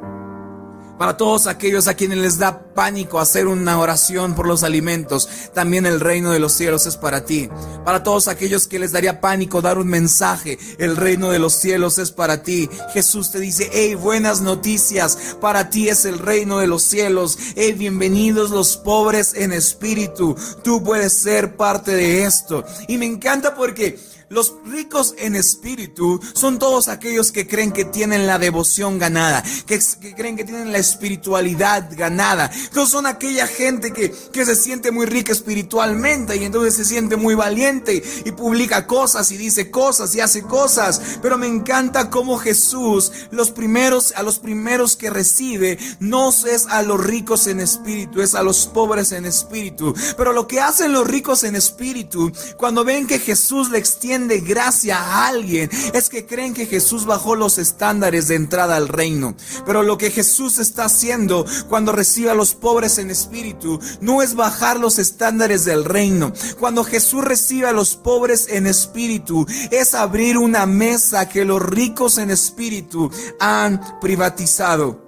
Para 1.04 1.18
todos 1.18 1.48
aquellos 1.48 1.90
a 1.90 1.96
quienes 1.96 2.18
les 2.20 2.38
da 2.38 2.74
pánico 2.74 3.20
hacer 3.20 3.48
una 3.48 3.78
oración 3.78 4.36
por 4.36 4.48
los 4.48 4.64
alimentos, 4.64 5.28
también 5.54 5.86
el 5.86 6.00
reino 6.00 6.32
de 6.32 6.40
los 6.40 6.54
cielos 6.54 6.86
es 6.86 6.96
para 6.96 7.26
ti. 7.26 7.50
Para 7.84 8.04
todos 8.04 8.30
aquellos 8.30 8.68
que 8.70 8.80
les 8.80 8.94
daría 8.94 9.20
pánico 9.20 9.62
dar 9.62 9.78
un 9.78 9.88
mensaje, 9.88 10.58
el 10.78 10.96
reino 10.96 11.30
de 11.30 11.40
los 11.40 11.56
cielos 11.56 11.98
es 11.98 12.12
para 12.12 12.42
ti. 12.42 12.70
Jesús 12.94 13.32
te 13.32 13.42
dice, 13.42 13.70
hey, 13.74 13.96
buenas 13.96 14.40
noticias, 14.40 15.36
para 15.42 15.70
ti 15.70 15.90
es 15.90 16.06
el 16.06 16.20
reino 16.20 16.60
de 16.60 16.68
los 16.68 16.84
cielos. 16.84 17.38
Hey, 17.58 17.74
bienvenidos 17.74 18.50
los 18.50 18.78
pobres 18.78 19.34
en 19.34 19.52
espíritu. 19.52 20.38
Tú 20.64 20.86
puedes 20.86 21.12
ser 21.12 21.58
parte 21.58 21.98
de 21.98 22.24
esto. 22.24 22.64
Y 22.88 22.98
me 22.98 23.08
encanta 23.08 23.56
porque 23.56 24.00
Los 24.34 24.56
ricos 24.66 25.14
en 25.20 25.36
espíritu 25.36 26.20
son 26.34 26.58
todos 26.58 26.88
aquellos 26.88 27.32
que 27.32 27.46
creen 27.46 27.72
que 27.72 27.86
tienen 27.86 28.26
la 28.26 28.40
devoción 28.40 28.98
ganada, 28.98 29.44
que, 29.68 29.80
creen 30.16 30.36
que 30.36 30.44
tienen 30.44 30.72
la 30.72 30.80
espiritualidad 30.80 31.88
ganada. 31.96 32.50
Entonces 32.52 32.92
son 32.92 33.06
aquella 33.06 33.46
gente 33.46 33.94
que, 33.94 34.10
que 34.10 34.44
se 34.44 34.56
siente 34.56 34.90
muy 34.90 35.06
rica 35.06 35.32
espiritualmente 35.32 36.36
y 36.36 36.46
entonces 36.46 36.74
se 36.74 36.84
siente 36.84 37.16
muy 37.16 37.36
valiente 37.36 38.02
y 38.26 38.32
publica 38.32 38.88
cosas 38.88 39.32
y 39.32 39.38
dice 39.38 39.70
cosas 39.70 40.16
y 40.16 40.22
hace 40.22 40.42
cosas. 40.42 41.00
Pero 41.22 41.38
me 41.38 41.46
encanta 41.46 42.10
cómo 42.10 42.40
Jesús, 42.40 43.12
los 43.30 43.52
primeros, 43.52 44.14
a 44.16 44.24
los 44.24 44.40
primeros 44.40 44.96
que 44.96 45.12
recibe, 45.12 45.78
no 46.00 46.30
es 46.30 46.66
a 46.72 46.82
los 46.82 47.06
ricos 47.06 47.46
en 47.46 47.60
espíritu, 47.60 48.20
es 48.24 48.34
a 48.34 48.42
los 48.42 48.66
pobres 48.66 49.12
en 49.12 49.26
espíritu. 49.26 49.94
Pero 50.18 50.34
lo 50.34 50.48
que 50.48 50.60
hacen 50.60 50.92
los 50.92 51.06
ricos 51.06 51.44
en 51.44 51.56
espíritu, 51.56 52.32
cuando 52.58 52.84
ven 52.84 53.06
que 53.06 53.20
Jesús 53.20 53.70
le 53.70 53.78
extiende 53.78 54.23
de 54.28 54.42
gracia 54.42 54.98
a 55.00 55.28
alguien 55.28 55.70
es 55.94 56.10
que 56.10 56.26
creen 56.26 56.54
que 56.54 56.66
Jesús 56.66 57.06
bajó 57.06 57.36
los 57.36 57.58
estándares 57.58 58.28
de 58.28 58.36
entrada 58.36 58.76
al 58.76 58.88
reino. 58.88 59.36
Pero 59.66 59.84
lo 59.84 59.98
que 59.98 60.12
Jesús 60.12 60.58
está 60.60 60.86
haciendo 60.86 61.46
cuando 61.70 61.92
recibe 61.92 62.32
a 62.32 62.36
los 62.36 62.56
pobres 62.56 62.98
en 62.98 63.12
espíritu 63.12 63.80
no 64.02 64.22
es 64.22 64.36
bajar 64.36 64.80
los 64.80 65.00
estándares 65.00 65.66
del 65.66 65.86
reino. 65.86 66.34
Cuando 66.60 66.84
Jesús 66.84 67.24
recibe 67.24 67.68
a 67.68 67.74
los 67.74 67.96
pobres 67.96 68.48
en 68.50 68.68
espíritu 68.68 69.46
es 69.72 69.94
abrir 69.94 70.38
una 70.38 70.66
mesa 70.66 71.30
que 71.30 71.46
los 71.46 71.62
ricos 71.62 72.18
en 72.18 72.32
espíritu 72.32 73.12
han 73.40 74.00
privatizado. 74.00 75.03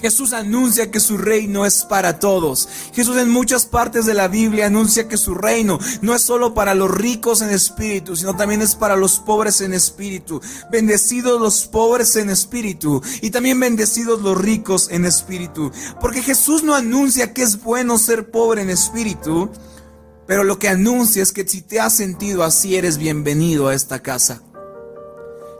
Jesús 0.00 0.32
anuncia 0.32 0.90
que 0.90 1.00
su 1.00 1.18
reino 1.18 1.66
es 1.66 1.84
para 1.84 2.18
todos. 2.18 2.68
Jesús 2.94 3.16
en 3.16 3.30
muchas 3.30 3.66
partes 3.66 4.06
de 4.06 4.14
la 4.14 4.28
Biblia 4.28 4.66
anuncia 4.66 5.08
que 5.08 5.16
su 5.16 5.34
reino 5.34 5.78
no 6.02 6.14
es 6.14 6.22
solo 6.22 6.54
para 6.54 6.74
los 6.74 6.90
ricos 6.90 7.42
en 7.42 7.50
espíritu, 7.50 8.16
sino 8.16 8.36
también 8.36 8.62
es 8.62 8.74
para 8.74 8.96
los 8.96 9.18
pobres 9.18 9.60
en 9.60 9.74
espíritu. 9.74 10.40
Bendecidos 10.70 11.40
los 11.40 11.66
pobres 11.66 12.16
en 12.16 12.30
espíritu 12.30 13.02
y 13.22 13.30
también 13.30 13.58
bendecidos 13.58 14.22
los 14.22 14.38
ricos 14.38 14.88
en 14.90 15.04
espíritu. 15.04 15.72
Porque 16.00 16.22
Jesús 16.22 16.62
no 16.62 16.74
anuncia 16.74 17.32
que 17.32 17.42
es 17.42 17.62
bueno 17.62 17.98
ser 17.98 18.30
pobre 18.30 18.62
en 18.62 18.70
espíritu, 18.70 19.50
pero 20.26 20.44
lo 20.44 20.58
que 20.58 20.68
anuncia 20.68 21.22
es 21.22 21.32
que 21.32 21.48
si 21.48 21.62
te 21.62 21.80
has 21.80 21.94
sentido 21.94 22.44
así 22.44 22.76
eres 22.76 22.98
bienvenido 22.98 23.68
a 23.68 23.74
esta 23.74 24.00
casa. 24.00 24.42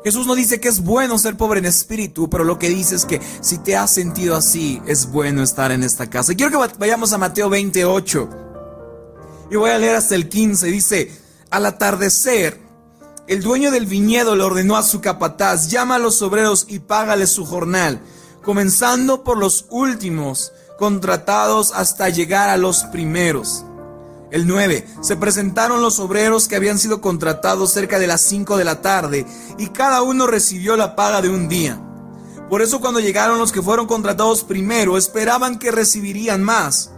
Jesús 0.09 0.27
no 0.27 0.35
dice 0.35 0.59
que 0.59 0.69
es 0.69 0.81
bueno 0.81 1.19
ser 1.19 1.37
pobre 1.37 1.59
en 1.59 1.67
espíritu, 1.67 2.31
pero 2.31 2.43
lo 2.43 2.59
que 2.59 2.71
dice 2.71 2.95
es 2.95 3.05
que 3.05 3.21
si 3.43 3.59
te 3.59 3.77
has 3.77 3.93
sentido 3.93 4.37
así, 4.37 4.81
es 4.87 5.12
bueno 5.12 5.43
estar 5.43 5.71
en 5.71 5.83
esta 5.83 6.09
casa. 6.09 6.35
Quiero 6.35 6.50
que 6.50 6.77
vayamos 6.79 7.12
a 7.12 7.19
Mateo 7.19 7.50
28. 7.50 8.31
Y 9.50 9.57
voy 9.57 9.69
a 9.69 9.77
leer 9.77 9.97
hasta 9.97 10.15
el 10.15 10.31
15. 10.31 10.67
Dice, 10.69 11.12
al 11.50 11.67
atardecer, 11.67 12.59
el 13.27 13.43
dueño 13.43 13.71
del 13.71 13.85
viñedo 13.85 14.35
le 14.35 14.45
ordenó 14.45 14.79
a 14.79 14.83
su 14.83 15.03
capataz, 15.03 15.69
llama 15.69 15.97
a 15.97 15.99
los 15.99 16.23
obreros 16.23 16.65
y 16.71 16.79
págale 16.79 17.27
su 17.27 17.45
jornal, 17.45 18.00
comenzando 18.43 19.23
por 19.23 19.37
los 19.37 19.67
últimos 19.69 20.53
contratados 20.79 21.73
hasta 21.75 22.09
llegar 22.09 22.49
a 22.49 22.57
los 22.57 22.85
primeros. 22.85 23.62
El 24.31 24.47
9. 24.47 24.87
Se 25.01 25.17
presentaron 25.17 25.81
los 25.81 25.99
obreros 25.99 26.49
que 26.49 26.57
habían 26.57 26.79
sido 26.79 27.01
contratados 27.01 27.73
cerca 27.73 27.99
de 27.99 28.07
las 28.07 28.21
5 28.21 28.59
de 28.59 28.65
la 28.65 28.83
tarde 28.83 29.27
y 29.57 29.69
cada 29.69 30.03
uno 30.03 30.27
recibió 30.27 30.77
la 30.77 30.95
paga 30.97 31.23
de 31.23 31.31
un 31.31 31.49
día. 31.49 31.81
Por 32.51 32.61
eso 32.61 32.81
cuando 32.81 33.01
llegaron 33.01 33.39
los 33.39 33.53
que 33.53 33.63
fueron 33.63 33.87
contratados 33.87 34.45
primero 34.45 34.99
esperaban 34.99 35.59
que 35.59 35.71
recibirían 35.71 36.43
más, 36.43 36.93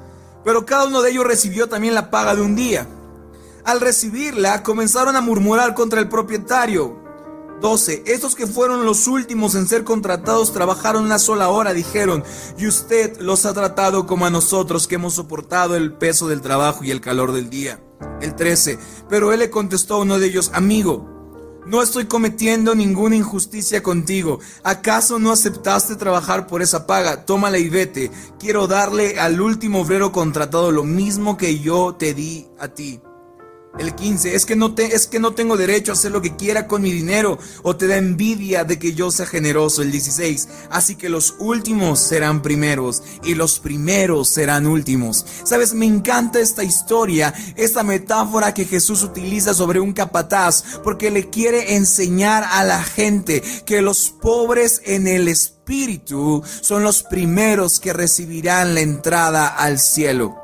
pero 0.45 0.67
cada 0.67 0.87
uno 0.87 1.03
de 1.03 1.11
ellos 1.11 1.25
recibió 1.25 1.69
también 1.69 1.95
la 1.95 2.11
paga 2.11 2.35
de 2.35 2.43
un 2.43 2.57
día. 2.57 2.89
Al 3.65 3.81
recibirla 3.81 4.63
comenzaron 4.63 5.15
a 5.15 5.21
murmurar 5.21 5.75
contra 5.75 6.01
el 6.01 6.09
propietario. 6.09 7.00
12. 7.61 8.05
Estos 8.07 8.35
que 8.35 8.47
fueron 8.47 8.85
los 8.85 9.07
últimos 9.07 9.55
en 9.55 9.67
ser 9.67 9.85
contratados 9.85 10.53
trabajaron 10.53 11.05
una 11.05 11.19
sola 11.19 11.49
hora, 11.49 11.73
dijeron, 11.73 12.25
y 12.59 12.67
usted 12.67 13.19
los 13.21 13.47
ha 13.47 13.55
tratado 13.55 14.07
como 14.07 14.27
a 14.27 14.31
nosotros 14.31 14.87
que 14.87 14.97
hemos 14.97 15.15
soportado 15.15 15.77
el 15.77 15.93
peso 15.93 16.29
del 16.29 16.41
trabajo 16.41 16.85
y 16.85 16.91
el 16.91 17.01
calor 17.01 17.33
del 17.33 17.51
día. 17.51 17.83
El 18.21 18.35
13. 18.35 18.79
Pero 19.09 19.33
él 19.33 19.41
le 19.41 19.51
contestó 19.51 19.95
a 19.95 19.99
uno 19.99 20.19
de 20.19 20.27
ellos, 20.27 20.51
amigo, 20.55 21.11
no 21.67 21.83
estoy 21.83 22.07
cometiendo 22.07 22.75
ninguna 22.75 23.17
injusticia 23.17 23.83
contigo. 23.83 24.41
¿Acaso 24.65 25.19
no 25.19 25.31
aceptaste 25.31 25.97
trabajar 25.97 26.47
por 26.47 26.63
esa 26.63 26.87
paga? 26.87 27.27
Tómala 27.27 27.59
y 27.59 27.69
vete. 27.69 28.11
Quiero 28.39 28.67
darle 28.67 29.21
al 29.21 29.41
último 29.41 29.83
obrero 29.83 30.11
contratado 30.11 30.73
lo 30.73 30.85
mismo 30.85 31.37
que 31.37 31.61
yo 31.61 31.95
te 31.97 32.15
di 32.15 32.49
a 32.59 32.69
ti. 32.69 33.01
El 33.79 33.95
15, 33.95 34.35
es 34.35 34.47
que, 34.47 34.57
no 34.57 34.75
te, 34.75 34.97
es 34.97 35.07
que 35.07 35.21
no 35.21 35.33
tengo 35.33 35.57
derecho 35.57 35.93
a 35.93 35.95
hacer 35.95 36.11
lo 36.11 36.21
que 36.21 36.35
quiera 36.35 36.67
con 36.67 36.83
mi 36.83 36.91
dinero 36.91 37.39
o 37.63 37.77
te 37.77 37.87
da 37.87 37.97
envidia 37.97 38.65
de 38.65 38.81
que 38.81 38.95
yo 38.95 39.13
sea 39.13 39.27
generoso. 39.27 39.81
El 39.81 39.93
16, 39.93 40.49
así 40.71 40.97
que 40.97 41.09
los 41.09 41.37
últimos 41.39 42.01
serán 42.01 42.43
primeros 42.43 43.03
y 43.23 43.35
los 43.35 43.61
primeros 43.61 44.29
serán 44.29 44.67
últimos. 44.67 45.25
Sabes, 45.45 45.73
me 45.73 45.87
encanta 45.87 46.41
esta 46.41 46.65
historia, 46.65 47.33
esta 47.57 47.85
metáfora 47.85 48.53
que 48.53 48.65
Jesús 48.65 49.05
utiliza 49.05 49.55
sobre 49.55 49.79
un 49.79 49.93
capataz 49.93 50.65
porque 50.83 51.11
le 51.11 51.31
quiere 51.31 51.77
enseñar 51.77 52.45
a 52.51 52.65
la 52.65 52.83
gente 52.83 53.41
que 53.65 53.83
los 53.83 54.11
pobres 54.11 54.83
en 54.85 55.07
el 55.07 55.29
espíritu 55.29 56.43
son 56.61 56.83
los 56.83 57.05
primeros 57.05 57.79
que 57.79 57.93
recibirán 57.93 58.75
la 58.75 58.81
entrada 58.81 59.47
al 59.47 59.79
cielo. 59.79 60.40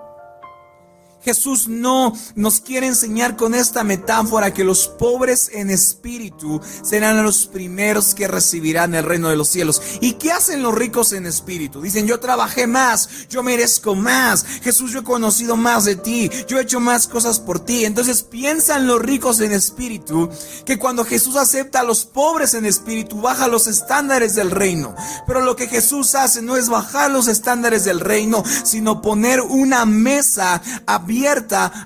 Jesús 1.27 1.67
no 1.67 2.13
nos 2.37 2.61
quiere 2.61 2.87
enseñar 2.87 3.35
con 3.35 3.57
esta 3.57 3.83
metáfora 3.83 4.55
que 4.55 4.63
los 4.63 4.87
pobres 4.87 5.51
en 5.53 5.71
espíritu 5.71 6.61
serán 6.85 7.25
los 7.25 7.49
primeros 7.49 8.15
que 8.15 8.29
recibirán 8.29 8.95
el 8.95 9.03
reino 9.03 9.29
de 9.29 9.35
los 9.35 9.49
cielos. 9.49 9.83
¿Y 10.01 10.13
qué 10.13 10.31
hacen 10.31 10.63
los 10.63 10.73
ricos 10.73 11.13
en 11.13 11.27
espíritu? 11.27 11.83
Dicen, 11.83 12.07
yo 12.07 12.21
trabajé 12.21 12.69
más, 12.69 13.27
yo 13.29 13.43
merezco 13.43 13.97
más. 13.97 14.45
Jesús, 14.63 14.93
yo 14.93 15.01
he 15.01 15.03
conocido 15.03 15.57
más 15.57 15.85
de 15.85 15.97
ti, 15.97 16.31
yo 16.47 16.61
he 16.61 16.63
hecho 16.63 16.79
más 16.79 17.09
cosas 17.09 17.41
por 17.41 17.59
ti. 17.59 17.85
Entonces 17.85 18.23
piensan 18.23 18.87
los 18.87 19.03
ricos 19.03 19.41
en 19.41 19.51
espíritu 19.51 20.31
que 20.65 20.79
cuando 20.79 21.05
Jesús 21.05 21.35
acepta 21.35 21.81
a 21.81 21.85
los 21.85 22.05
pobres 22.05 22.55
en 22.55 22.67
espíritu, 22.67 23.21
baja 23.21 23.49
los 23.49 23.67
estándares 23.67 24.37
del 24.37 24.53
reino. 24.53 24.95
Pero 25.27 25.41
lo 25.41 25.57
que 25.57 25.67
Jesús 25.67 26.15
hace 26.15 26.41
no 26.41 26.57
es 26.57 26.69
bajar 26.69 27.11
los 27.11 27.27
estándares 27.27 27.83
del 27.83 27.99
reino, 27.99 28.45
sino 28.63 29.03
poner 29.03 29.41
una 29.41 29.85
mesa 29.87 30.63
abierta 30.87 31.16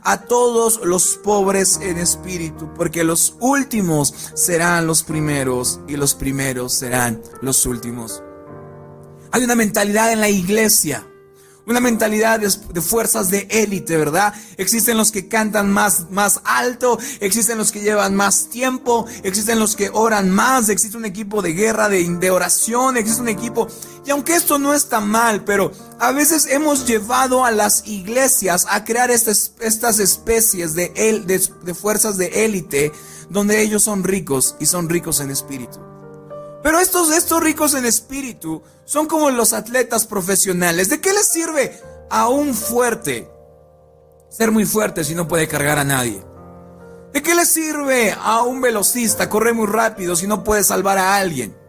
a 0.02 0.25
todos 0.26 0.80
los 0.84 1.20
pobres 1.22 1.78
en 1.82 1.99
espíritu, 1.99 2.72
porque 2.75 3.04
los 3.04 3.37
últimos 3.40 4.12
serán 4.34 4.87
los 4.87 5.02
primeros 5.02 5.80
y 5.87 5.96
los 5.96 6.14
primeros 6.14 6.72
serán 6.72 7.22
los 7.40 7.64
últimos. 7.66 8.22
Hay 9.32 9.44
una 9.44 9.54
mentalidad 9.54 10.12
en 10.12 10.20
la 10.20 10.28
iglesia 10.28 11.06
una 11.66 11.80
mentalidad 11.80 12.40
de, 12.40 12.80
fuerzas 12.80 13.30
de 13.30 13.46
élite, 13.49 13.96
¿verdad? 13.96 14.34
Existen 14.56 14.96
los 14.96 15.12
que 15.12 15.28
cantan 15.28 15.70
más, 15.70 16.10
más 16.10 16.40
alto, 16.44 16.99
existen 17.20 17.58
los 17.58 17.70
que 17.70 17.80
llevan 17.80 18.16
más 18.16 18.49
tiempo, 18.49 19.06
existen 19.22 19.60
los 19.60 19.76
que 19.76 19.88
oran 19.92 20.30
más, 20.30 20.68
existe 20.68 20.96
un 20.96 21.04
equipo 21.04 21.42
de 21.42 21.52
guerra, 21.52 21.88
de, 21.88 22.02
de 22.04 22.30
oración, 22.30 22.96
existe 22.96 23.22
un 23.22 23.28
equipo... 23.28 23.68
Y 24.04 24.11
aunque 24.11 24.35
esto 24.35 24.59
no 24.59 24.73
está 24.73 25.00
mal, 25.00 25.45
pero 25.45 25.73
a 25.99 26.12
veces 26.12 26.47
hemos 26.47 26.87
llevado 26.87 27.45
a 27.45 27.50
las 27.50 27.87
iglesias 27.87 28.66
a 28.71 28.85
crear 28.85 29.11
estas, 29.11 29.52
estas 29.61 29.99
especies 29.99 30.75
de, 30.75 30.88
de, 31.26 31.75
fuerzas 31.75 32.16
de 32.16 32.45
élite 32.45 32.92
donde 33.28 33.61
ellos 33.61 33.85
son 33.85 34.02
ricos 34.02 34.57
y 34.59 34.66
son 34.66 34.88
ricos 34.88 35.21
en 35.21 35.30
espíritu. 35.30 35.78
Pero 36.62 36.78
estos, 36.78 37.11
estos 37.12 37.42
ricos 37.42 37.75
en 37.75 37.85
espíritu 37.85 38.62
son 38.85 39.07
como 39.07 39.30
los 39.30 39.52
atletas 39.52 40.07
profesionales. 40.07 40.88
¿De 40.88 41.00
qué 41.00 41.12
les 41.12 41.28
sirve 41.28 41.78
a 42.11 42.28
un 42.28 42.54
fuerte 42.54 43.30
ser 44.30 44.50
muy 44.50 44.64
fuerte 44.64 45.04
si 45.04 45.14
no 45.14 45.28
puede 45.28 45.47
cargar 45.47 45.78
a 45.78 45.85
nadie? 45.85 46.23
¿De 47.12 47.23
qué 47.23 47.35
le 47.35 47.45
sirve 47.45 48.16
a 48.19 48.42
un 48.42 48.61
velocista 48.61 49.28
correr 49.28 49.54
muy 49.54 49.66
rápido 49.66 50.16
si 50.16 50.26
no 50.26 50.42
puede 50.45 50.64
salvar 50.64 50.97
a 50.97 51.16
alguien? 51.16 51.59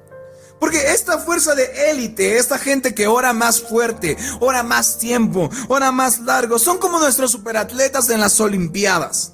Porque 0.62 0.94
esta 0.94 1.18
fuerza 1.18 1.56
de 1.56 1.91
élite, 1.91 2.38
esta 2.38 2.58
gente 2.58 2.96
que 2.96 3.08
ora 3.08 3.34
más 3.34 3.60
fuerte, 3.60 4.15
ora 4.39 4.63
más 4.63 4.98
tiempo, 4.98 5.50
ora 5.68 5.91
más 5.91 6.20
largo, 6.20 6.58
son 6.58 6.77
como 6.77 7.00
nuestros 7.00 7.32
superatletas 7.32 8.10
en 8.10 8.22
las 8.22 8.39
Olimpiadas. 8.39 9.34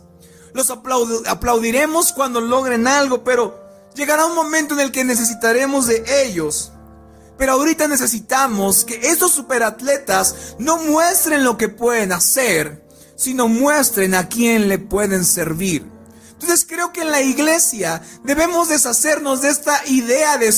Los 0.53 0.71
aplaudiremos 0.71 2.11
cuando 2.13 2.41
logren 2.41 2.87
algo, 2.87 3.23
pero 3.23 3.67
Llegará 3.97 4.27
un 4.27 4.35
momento 4.35 4.75
en 4.75 4.81
el 4.81 4.91
que 4.91 5.03
necesitaremos 5.03 5.87
de 5.87 6.03
ellos. 6.23 6.71
Pero 7.35 7.53
ahorita 7.53 7.87
necesitamos 7.87 8.85
que 8.85 9.09
estos 9.09 9.31
superatletas 9.31 10.55
no 10.59 10.77
muestren 10.77 11.43
lo 11.43 11.57
que 11.57 11.67
pueden 11.67 12.11
hacer, 12.11 12.85
sino 13.15 13.47
muestren 13.47 14.13
a 14.13 14.29
quién 14.29 14.67
le 14.67 14.77
pueden 14.77 15.25
servir. 15.25 15.96
Entonces 16.39 16.65
creo 16.69 16.93
que 16.93 17.01
en 17.01 17.11
la 17.11 17.21
iglesia 17.21 18.01
debemos 18.23 18.69
deshacernos 18.69 19.41
de 19.41 19.49
esta 19.49 19.81
idea 19.87 20.37
de, 20.37 20.51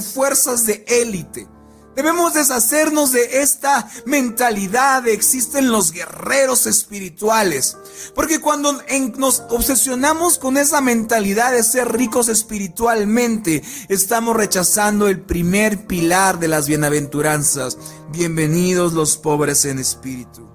fuerzas 0.00 0.66
de 0.66 0.84
élite 0.86 1.48
Debemos 1.94 2.34
deshacernos 2.34 3.12
de 3.12 3.40
esta 3.42 3.88
mentalidad 4.04 5.04
de 5.04 5.12
existen 5.12 5.70
los 5.70 5.92
guerreros 5.92 6.66
espirituales. 6.66 7.76
Porque 8.16 8.40
cuando 8.40 8.82
nos 9.16 9.44
obsesionamos 9.50 10.38
con 10.38 10.56
esa 10.56 10.80
mentalidad 10.80 11.52
de 11.52 11.62
ser 11.62 11.92
ricos 11.92 12.28
espiritualmente, 12.28 13.62
estamos 13.88 14.36
rechazando 14.36 15.06
el 15.06 15.20
primer 15.20 15.86
pilar 15.86 16.40
de 16.40 16.48
las 16.48 16.66
bienaventuranzas. 16.66 17.78
Bienvenidos 18.10 18.92
los 18.92 19.16
pobres 19.16 19.64
en 19.64 19.78
espíritu. 19.78 20.48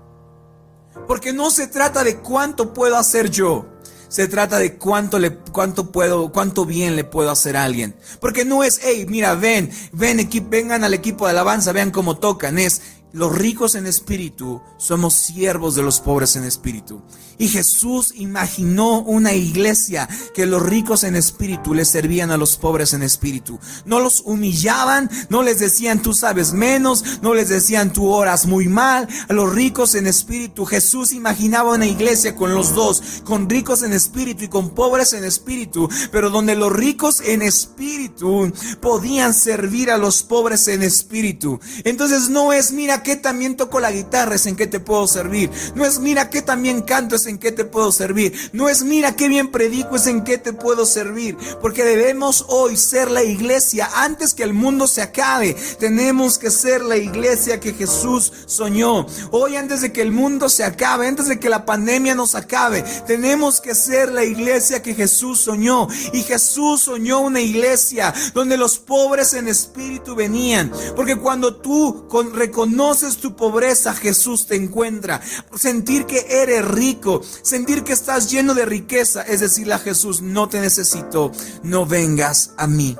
Porque 1.07 1.31
no 1.31 1.51
se 1.51 1.67
trata 1.67 2.03
de 2.03 2.17
cuánto 2.17 2.73
puedo 2.73 2.97
hacer 2.97 3.29
yo. 3.29 3.65
Se 4.09 4.27
trata 4.27 4.57
de 4.57 4.75
cuánto 4.75 5.19
le, 5.19 5.35
cuánto 5.35 5.91
puedo, 5.91 6.31
cuánto 6.31 6.65
bien 6.65 6.95
le 6.95 7.03
puedo 7.03 7.31
hacer 7.31 7.55
a 7.55 7.63
alguien. 7.63 7.95
Porque 8.19 8.43
no 8.43 8.63
es, 8.63 8.81
hey, 8.83 9.05
mira, 9.07 9.35
ven, 9.35 9.71
ven, 9.93 10.27
vengan 10.49 10.83
al 10.83 10.93
equipo 10.93 11.25
de 11.25 11.31
alabanza, 11.31 11.71
vean 11.71 11.91
cómo 11.91 12.17
tocan. 12.17 12.57
Es, 12.57 12.81
los 13.11 13.35
ricos 13.35 13.75
en 13.75 13.87
espíritu 13.87 14.61
somos 14.77 15.13
siervos 15.13 15.75
de 15.75 15.83
los 15.83 15.99
pobres 15.99 16.35
en 16.35 16.43
espíritu. 16.43 17.01
Y 17.39 17.47
Jesús 17.47 18.11
imaginó 18.15 18.99
una 18.99 19.33
iglesia 19.33 20.09
que 20.35 20.45
los 20.45 20.61
ricos 20.61 21.05
en 21.05 21.15
espíritu 21.15 21.73
les 21.73 21.87
servían 21.87 22.31
a 22.31 22.37
los 22.37 22.57
pobres 22.57 22.93
en 22.93 23.01
espíritu. 23.01 23.59
No 23.85 24.01
los 24.01 24.21
humillaban, 24.25 25.09
no 25.29 25.41
les 25.41 25.59
decían 25.59 26.01
tú 26.01 26.13
sabes 26.13 26.51
menos, 26.51 27.21
no 27.21 27.33
les 27.33 27.47
decían 27.47 27.93
tú 27.93 28.09
oras 28.09 28.45
muy 28.45 28.67
mal. 28.67 29.07
A 29.29 29.33
los 29.33 29.53
ricos 29.55 29.95
en 29.95 30.05
espíritu 30.05 30.65
Jesús 30.65 31.13
imaginaba 31.13 31.75
una 31.75 31.85
iglesia 31.85 32.35
con 32.35 32.53
los 32.53 32.75
dos, 32.75 33.01
con 33.23 33.49
ricos 33.49 33.83
en 33.83 33.93
espíritu 33.93 34.43
y 34.43 34.49
con 34.49 34.71
pobres 34.71 35.13
en 35.13 35.23
espíritu, 35.23 35.89
pero 36.11 36.29
donde 36.29 36.55
los 36.55 36.73
ricos 36.73 37.21
en 37.21 37.41
espíritu 37.41 38.51
podían 38.81 39.33
servir 39.33 39.91
a 39.91 39.97
los 39.97 40.23
pobres 40.23 40.67
en 40.67 40.83
espíritu. 40.83 41.61
Entonces 41.85 42.29
no 42.29 42.51
es 42.51 42.73
mira 42.73 43.01
que 43.01 43.15
también 43.15 43.55
toco 43.55 43.79
la 43.79 43.93
guitarra, 43.93 44.35
es 44.35 44.45
en 44.45 44.57
que 44.57 44.67
te 44.67 44.81
puedo 44.81 45.07
servir. 45.07 45.49
No 45.75 45.85
es 45.85 45.99
mira 45.99 46.29
que 46.29 46.41
también 46.41 46.81
canto, 46.81 47.15
es 47.15 47.28
en 47.29 47.37
qué 47.37 47.51
te 47.51 47.65
puedo 47.65 47.91
servir. 47.91 48.33
No 48.53 48.69
es 48.69 48.83
mira 48.83 49.15
qué 49.15 49.27
bien 49.27 49.51
predico, 49.51 49.95
es 49.95 50.07
en 50.07 50.23
qué 50.23 50.37
te 50.37 50.53
puedo 50.53 50.85
servir. 50.85 51.37
Porque 51.61 51.83
debemos 51.83 52.45
hoy 52.49 52.77
ser 52.77 53.09
la 53.09 53.23
iglesia 53.23 53.89
antes 53.95 54.33
que 54.33 54.43
el 54.43 54.53
mundo 54.53 54.87
se 54.87 55.01
acabe. 55.01 55.55
Tenemos 55.79 56.37
que 56.37 56.51
ser 56.51 56.81
la 56.81 56.97
iglesia 56.97 57.59
que 57.59 57.73
Jesús 57.73 58.31
soñó. 58.45 59.05
Hoy 59.31 59.55
antes 59.55 59.81
de 59.81 59.91
que 59.91 60.01
el 60.01 60.11
mundo 60.11 60.49
se 60.49 60.63
acabe, 60.63 61.07
antes 61.07 61.27
de 61.27 61.39
que 61.39 61.49
la 61.49 61.65
pandemia 61.65 62.15
nos 62.15 62.35
acabe, 62.35 62.83
tenemos 63.07 63.61
que 63.61 63.75
ser 63.75 64.11
la 64.11 64.23
iglesia 64.23 64.81
que 64.81 64.95
Jesús 64.95 65.39
soñó. 65.39 65.87
Y 66.13 66.23
Jesús 66.23 66.81
soñó 66.81 67.19
una 67.21 67.41
iglesia 67.41 68.13
donde 68.33 68.57
los 68.57 68.77
pobres 68.77 69.33
en 69.33 69.47
espíritu 69.47 70.15
venían. 70.15 70.71
Porque 70.95 71.15
cuando 71.17 71.55
tú 71.55 72.07
reconoces 72.33 73.17
tu 73.17 73.35
pobreza, 73.35 73.93
Jesús 73.93 74.47
te 74.47 74.55
encuentra. 74.55 75.21
Sentir 75.55 76.05
que 76.05 76.25
eres 76.29 76.65
rico, 76.65 77.18
sentir 77.23 77.83
que 77.83 77.93
estás 77.93 78.29
lleno 78.31 78.53
de 78.53 78.65
riqueza, 78.65 79.21
es 79.23 79.39
decirle 79.39 79.73
a 79.73 79.79
Jesús, 79.79 80.21
no 80.21 80.49
te 80.49 80.59
necesito, 80.59 81.31
no 81.63 81.85
vengas 81.85 82.51
a 82.57 82.67
mí. 82.67 82.97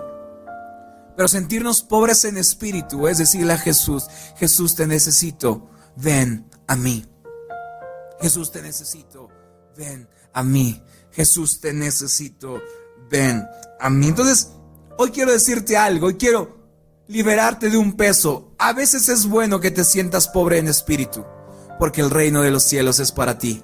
Pero 1.16 1.28
sentirnos 1.28 1.82
pobres 1.82 2.24
en 2.24 2.38
espíritu, 2.38 3.08
es 3.08 3.18
decirle 3.18 3.54
a 3.54 3.58
Jesús, 3.58 4.06
Jesús 4.38 4.76
te 4.76 4.88
necesito, 4.88 5.70
ven 5.98 6.50
a 6.68 6.76
mí. 6.76 7.06
Jesús 8.22 8.52
te 8.52 8.62
necesito, 8.62 9.30
ven 9.76 10.08
a 10.34 10.44
mí. 10.44 10.82
Jesús 11.12 11.60
te 11.60 11.74
necesito, 11.74 12.62
ven 13.10 13.46
a 13.80 13.90
mí. 13.90 14.08
Entonces, 14.08 14.52
hoy 14.98 15.12
quiero 15.12 15.32
decirte 15.32 15.76
algo, 15.76 16.08
hoy 16.08 16.16
quiero 16.16 16.58
liberarte 17.08 17.70
de 17.70 17.78
un 17.78 17.98
peso. 17.98 18.54
A 18.58 18.72
veces 18.74 19.10
es 19.10 19.28
bueno 19.28 19.60
que 19.60 19.72
te 19.72 19.84
sientas 19.84 20.28
pobre 20.28 20.60
en 20.60 20.68
espíritu, 20.68 21.26
porque 21.78 22.02
el 22.02 22.12
reino 22.12 22.42
de 22.42 22.52
los 22.52 22.64
cielos 22.64 23.00
es 23.00 23.12
para 23.12 23.38
ti. 23.38 23.64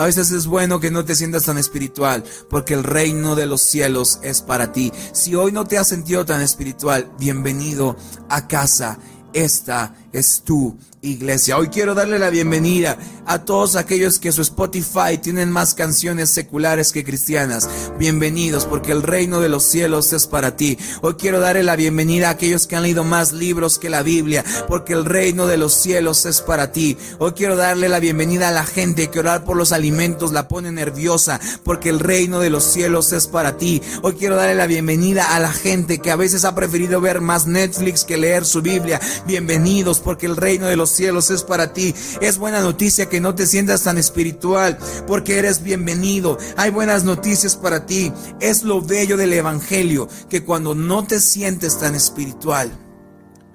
A 0.00 0.06
veces 0.06 0.30
es 0.30 0.46
bueno 0.46 0.80
que 0.80 0.90
no 0.90 1.04
te 1.04 1.14
sientas 1.14 1.42
tan 1.42 1.58
espiritual, 1.58 2.24
porque 2.48 2.72
el 2.72 2.84
reino 2.84 3.36
de 3.36 3.44
los 3.44 3.60
cielos 3.60 4.18
es 4.22 4.40
para 4.40 4.72
ti. 4.72 4.90
Si 5.12 5.34
hoy 5.34 5.52
no 5.52 5.66
te 5.66 5.76
has 5.76 5.88
sentido 5.88 6.24
tan 6.24 6.40
espiritual, 6.40 7.12
bienvenido 7.18 7.98
a 8.30 8.48
casa. 8.48 8.98
Esta 9.34 9.94
es 10.12 10.42
tu 10.44 10.76
iglesia. 11.02 11.56
Hoy 11.56 11.68
quiero 11.68 11.94
darle 11.94 12.18
la 12.18 12.30
bienvenida 12.30 12.98
a 13.26 13.44
todos 13.44 13.76
aquellos 13.76 14.18
que 14.18 14.32
su 14.32 14.42
Spotify 14.42 15.18
tienen 15.20 15.50
más 15.50 15.74
canciones 15.74 16.30
seculares 16.30 16.92
que 16.92 17.04
cristianas. 17.04 17.68
Bienvenidos 17.98 18.66
porque 18.66 18.92
el 18.92 19.02
reino 19.02 19.40
de 19.40 19.48
los 19.48 19.64
cielos 19.64 20.12
es 20.12 20.26
para 20.26 20.56
ti. 20.56 20.78
Hoy 21.00 21.14
quiero 21.14 21.40
darle 21.40 21.62
la 21.62 21.76
bienvenida 21.76 22.28
a 22.28 22.32
aquellos 22.32 22.66
que 22.66 22.76
han 22.76 22.82
leído 22.82 23.04
más 23.04 23.32
libros 23.32 23.78
que 23.78 23.88
la 23.88 24.02
Biblia 24.02 24.44
porque 24.68 24.92
el 24.92 25.04
reino 25.04 25.46
de 25.46 25.56
los 25.56 25.72
cielos 25.72 26.26
es 26.26 26.42
para 26.42 26.72
ti. 26.72 26.98
Hoy 27.18 27.32
quiero 27.32 27.56
darle 27.56 27.88
la 27.88 28.00
bienvenida 28.00 28.48
a 28.48 28.52
la 28.52 28.64
gente 28.64 29.08
que 29.08 29.20
orar 29.20 29.44
por 29.44 29.56
los 29.56 29.72
alimentos 29.72 30.32
la 30.32 30.48
pone 30.48 30.70
nerviosa 30.70 31.40
porque 31.64 31.88
el 31.88 32.00
reino 32.00 32.40
de 32.40 32.50
los 32.50 32.64
cielos 32.64 33.12
es 33.12 33.26
para 33.26 33.56
ti. 33.56 33.80
Hoy 34.02 34.14
quiero 34.14 34.36
darle 34.36 34.54
la 34.54 34.66
bienvenida 34.66 35.34
a 35.34 35.40
la 35.40 35.52
gente 35.52 36.00
que 36.00 36.10
a 36.10 36.16
veces 36.16 36.44
ha 36.44 36.54
preferido 36.54 37.00
ver 37.00 37.22
más 37.22 37.46
Netflix 37.46 38.04
que 38.04 38.18
leer 38.18 38.44
su 38.44 38.60
Biblia. 38.60 39.00
Bienvenidos 39.26 39.99
porque 40.00 40.26
el 40.26 40.36
reino 40.36 40.66
de 40.66 40.76
los 40.76 40.90
cielos 40.90 41.30
es 41.30 41.42
para 41.42 41.72
ti. 41.72 41.94
Es 42.20 42.38
buena 42.38 42.60
noticia 42.60 43.08
que 43.08 43.20
no 43.20 43.34
te 43.34 43.46
sientas 43.46 43.84
tan 43.84 43.98
espiritual 43.98 44.78
porque 45.06 45.38
eres 45.38 45.62
bienvenido. 45.62 46.38
Hay 46.56 46.70
buenas 46.70 47.04
noticias 47.04 47.56
para 47.56 47.86
ti. 47.86 48.12
Es 48.40 48.62
lo 48.62 48.82
bello 48.82 49.16
del 49.16 49.32
Evangelio 49.32 50.08
que 50.28 50.44
cuando 50.44 50.74
no 50.74 51.06
te 51.06 51.20
sientes 51.20 51.78
tan 51.78 51.94
espiritual, 51.94 52.70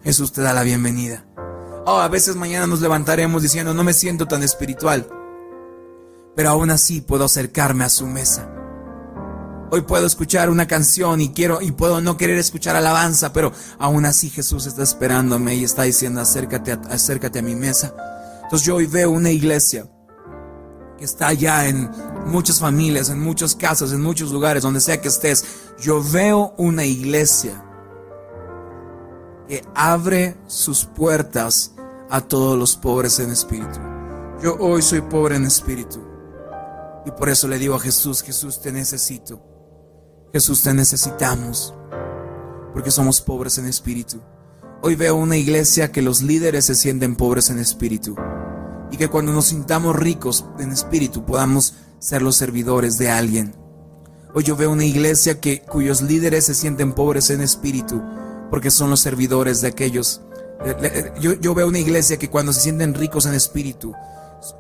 Jesús 0.04 0.32
te 0.32 0.42
da 0.42 0.54
la 0.54 0.64
bienvenida. 0.64 1.26
Oh, 1.86 2.00
a 2.00 2.08
veces 2.08 2.36
mañana 2.36 2.66
nos 2.66 2.82
levantaremos 2.82 3.44
diciendo 3.44 3.74
no 3.74 3.84
me 3.84 3.94
siento 3.94 4.28
tan 4.28 4.42
espiritual, 4.42 5.08
pero 6.36 6.50
aún 6.50 6.72
así 6.72 7.02
puedo 7.02 7.26
acercarme 7.26 7.84
a 7.84 7.90
su 7.90 8.08
mesa. 8.08 8.50
Hoy 9.76 9.82
puedo 9.82 10.06
escuchar 10.08 10.50
una 10.50 10.70
canción 10.70 11.20
y 11.20 11.34
quiero 11.34 11.62
y 11.62 11.74
puedo 11.74 12.00
no 12.00 12.16
querer 12.16 12.38
escuchar 12.38 12.78
alabanza, 12.78 13.34
pero 13.34 13.52
aún 13.78 14.06
así 14.06 14.30
Jesús 14.30 14.68
está 14.68 14.84
esperándome 14.84 15.54
y 15.56 15.66
está 15.66 15.84
diciendo 15.84 16.22
acércate 16.22 16.72
a, 16.72 16.76
acércate 16.92 17.40
a 17.40 17.42
mi 17.42 17.56
mesa. 17.56 17.94
Entonces 18.44 18.66
yo 18.66 18.78
hoy 18.78 18.86
veo 18.86 19.12
una 19.12 19.32
iglesia 19.32 19.86
que 20.98 21.04
está 21.04 21.28
allá 21.28 21.68
en 21.68 21.92
muchas 22.26 22.62
familias, 22.62 23.10
en 23.10 23.20
muchas 23.20 23.54
casas, 23.54 23.92
en 23.92 24.00
muchos 24.02 24.32
lugares, 24.32 24.64
donde 24.64 24.80
sea 24.80 25.02
que 25.02 25.10
estés. 25.10 25.44
Yo 25.82 26.02
veo 26.02 26.54
una 26.58 26.86
iglesia 26.86 27.62
que 29.50 29.62
abre 29.76 30.38
sus 30.48 30.86
puertas 30.86 31.74
a 32.10 32.22
todos 32.22 32.58
los 32.58 32.78
pobres 32.78 33.20
en 33.20 33.30
espíritu. 33.30 33.82
Yo 34.42 34.56
hoy 34.58 34.82
soy 34.82 35.02
pobre 35.02 35.36
en 35.36 35.44
espíritu. 35.44 36.02
Y 37.06 37.12
por 37.12 37.28
eso 37.28 37.50
le 37.50 37.60
digo 37.60 37.76
a 37.76 37.80
Jesús, 37.82 38.24
Jesús 38.24 38.62
te 38.62 38.72
necesito. 38.72 39.55
Jesús, 40.34 40.62
te 40.64 40.74
necesitamos, 40.74 41.74
porque 42.74 42.92
somos 42.92 43.22
pobres 43.22 43.58
en 43.58 43.66
espíritu. 43.66 44.22
Hoy 44.82 44.96
veo 44.96 45.16
una 45.16 45.38
iglesia 45.38 45.92
que 45.92 46.02
los 46.02 46.22
líderes 46.22 46.66
se 46.66 46.76
sienten 46.76 47.16
pobres 47.16 47.50
en 47.50 47.60
espíritu 47.60 48.16
y 48.92 48.98
que 48.98 49.08
cuando 49.08 49.34
nos 49.34 49.46
sintamos 49.46 49.96
ricos 49.96 50.46
en 50.60 50.72
espíritu 50.72 51.26
podamos 51.26 51.76
ser 52.00 52.22
los 52.22 52.36
servidores 52.36 52.98
de 52.98 53.10
alguien. 53.10 53.56
Hoy 54.34 54.44
yo 54.44 54.56
veo 54.56 54.72
una 54.72 54.86
iglesia 54.86 55.40
que 55.40 55.62
cuyos 55.62 56.02
líderes 56.02 56.46
se 56.46 56.54
sienten 56.54 56.94
pobres 56.94 57.30
en 57.30 57.42
espíritu 57.42 58.02
porque 58.50 58.70
son 58.70 58.90
los 58.90 59.00
servidores 59.00 59.62
de 59.62 59.70
aquellos. 59.70 60.22
Yo, 61.20 61.34
yo 61.34 61.56
veo 61.56 61.68
una 61.68 61.80
iglesia 61.80 62.18
que 62.18 62.30
cuando 62.30 62.54
se 62.54 62.62
sienten 62.62 62.94
ricos 62.94 63.26
en 63.26 63.34
espíritu 63.34 63.94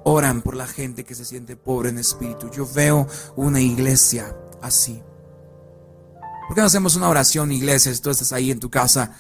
oran 0.04 0.42
por 0.42 0.56
la 0.56 0.68
gente 0.68 1.04
que 1.04 1.16
se 1.16 1.26
siente 1.26 1.56
pobre 1.56 1.90
en 1.90 1.98
espíritu. 1.98 2.50
Yo 2.50 2.68
veo 2.74 3.08
una 3.36 3.62
iglesia 3.62 4.36
así. 4.62 5.04
¿Por 6.48 6.56
qué 6.56 6.62
no 6.62 6.68
hacemos 6.68 6.96
una 6.96 7.10
oración, 7.10 7.52
iglesia? 7.52 7.94
Si 7.94 8.02
tú 8.02 8.10
estás 8.12 8.32
ahí 8.32 8.52
en 8.52 8.60
tu 8.60 8.70
casa, 8.70 9.16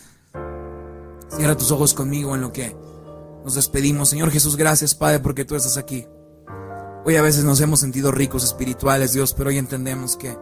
cierra 1.35 1.57
tus 1.57 1.71
ojos 1.71 1.93
conmigo 1.93 2.35
en 2.35 2.41
lo 2.41 2.51
que 2.51 2.75
nos 3.43 3.55
despedimos. 3.55 4.09
Señor 4.09 4.31
Jesús, 4.31 4.55
gracias, 4.55 4.93
Padre, 4.93 5.19
porque 5.19 5.45
tú 5.45 5.55
estás 5.55 5.77
aquí. 5.77 6.07
Hoy 7.03 7.15
a 7.15 7.21
veces 7.21 7.43
nos 7.43 7.61
hemos 7.61 7.79
sentido 7.79 8.11
ricos 8.11 8.43
espirituales, 8.43 9.13
Dios, 9.13 9.33
pero 9.33 9.49
hoy 9.49 9.57
entendemos 9.57 10.17
que 10.17 10.37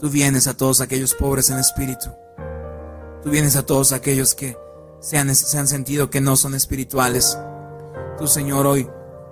tú 0.00 0.10
vienes 0.10 0.46
a 0.46 0.56
todos 0.56 0.80
aquellos 0.80 1.14
pobres 1.14 1.50
en 1.50 1.58
espíritu. 1.58 2.10
Tú 3.22 3.30
vienes 3.30 3.54
a 3.54 3.64
todos 3.64 3.92
aquellos 3.92 4.34
que 4.34 4.56
se 5.00 5.18
han, 5.18 5.34
se 5.34 5.58
han 5.58 5.68
sentido 5.68 6.10
que 6.10 6.20
no 6.20 6.36
son 6.36 6.54
espirituales. 6.54 7.38
Tú, 8.18 8.26
Señor, 8.26 8.66
hoy, 8.66 8.88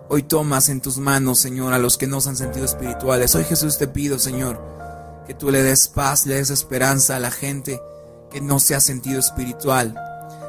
hoy 0.09 0.22
tomas 0.22 0.68
en 0.68 0.80
tus 0.80 0.98
manos, 0.98 1.40
Señor, 1.40 1.72
a 1.72 1.78
los 1.78 1.98
que 1.98 2.06
no 2.06 2.20
se 2.20 2.28
han 2.28 2.37
sentido 2.37 2.64
espirituales. 2.64 3.35
Hoy, 3.35 3.44
Jesús, 3.44 3.78
te 3.78 3.88
pido, 3.88 4.18
Señor, 4.18 4.80
que 5.31 5.35
tú 5.35 5.53
le 5.53 5.62
des 5.62 5.87
paz, 5.87 6.27
le 6.27 6.35
des 6.35 6.51
esperanza 6.51 7.14
a 7.14 7.21
la 7.21 7.31
gente 7.31 7.81
que 8.33 8.40
no 8.40 8.59
se 8.59 8.75
ha 8.75 8.81
sentido 8.81 9.21
espiritual, 9.21 9.95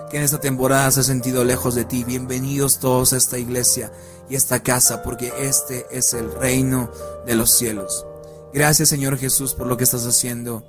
que 0.10 0.17
en 0.17 0.24
esta 0.24 0.39
temporada 0.39 0.89
se 0.89 1.02
ha 1.02 1.04
sentido 1.04 1.44
lejos 1.44 1.76
de 1.76 1.86
ti. 1.86 2.04
Bienvenidos 2.04 2.80
todos 2.80 3.13
a 3.13 3.17
esta 3.17 3.38
iglesia 3.38 3.91
y 4.28 4.34
esta 4.34 4.63
casa, 4.63 5.04
porque 5.04 5.32
este 5.38 5.86
es 5.91 6.15
el 6.15 6.34
reino 6.34 6.89
de 7.28 7.36
los 7.36 7.52
cielos. 7.52 8.08
Gracias 8.56 8.89
Señor 8.89 9.20
Jesús 9.20 9.54
por 9.54 9.67
lo 9.67 9.78
que 9.78 9.84
estás 9.84 10.08
haciendo. 10.08 10.63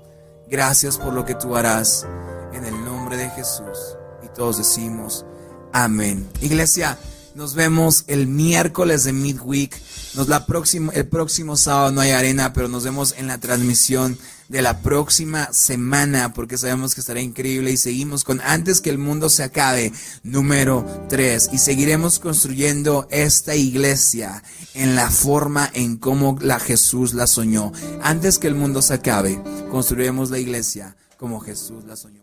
Gracias 0.47 0.99
por 0.99 1.15
lo 1.15 1.25
que 1.25 1.35
tú 1.35 1.57
harás. 1.57 2.07
En 2.53 2.67
el 2.67 2.85
nombre 2.85 3.17
de 3.17 3.31
Jesús. 3.31 3.97
Y 4.23 4.29
todos 4.29 4.59
decimos, 4.59 5.25
amén. 5.73 6.29
Iglesia, 6.43 6.99
nos 7.35 7.55
vemos 7.55 8.05
el 8.07 8.27
miércoles 8.27 9.05
de 9.05 9.13
Midweek. 9.13 9.81
Nos 10.15 10.29
la 10.29 10.47
próxima, 10.47 10.93
el 10.93 11.07
próximo 11.07 11.57
sábado 11.57 11.93
no 11.93 12.01
hay 12.01 12.11
arena, 12.11 12.53
pero 12.53 12.69
nos 12.69 12.85
vemos 12.85 13.15
en 13.17 13.27
la 13.27 13.39
transmisión 13.39 14.19
de 14.49 14.61
la 14.61 14.81
próxima 14.81 15.51
semana 15.53 16.35
porque 16.35 16.59
sabemos 16.59 16.95
que 16.95 17.01
estará 17.01 17.21
increíble 17.21 17.71
y 17.71 17.79
seguimos 17.79 18.23
con 18.23 18.41
antes 18.43 18.83
que 18.83 18.91
el 18.91 18.99
mundo 18.99 19.31
se 19.31 19.43
acabe, 19.45 19.93
número 20.23 21.07
3 21.09 21.51
y 21.55 21.59
seguiremos 21.59 22.19
construyendo 22.19 23.09
esta 23.11 23.55
iglesia 23.55 24.43
en 24.75 24.95
la 24.95 25.11
forma 25.11 25.71
en 25.73 25.97
cómo 25.97 26.37
la 26.43 26.59
Jesús 26.59 27.15
la 27.15 27.27
soñó. 27.27 27.73
Antes 28.03 28.39
que 28.39 28.49
el 28.49 28.55
mundo 28.55 28.83
se 28.83 28.95
acabe, 28.95 29.43
construiremos 29.71 30.31
la 30.31 30.39
iglesia 30.39 30.97
como 31.17 31.41
Jesús 31.41 31.85
la 31.87 31.97
soñó. 31.97 32.23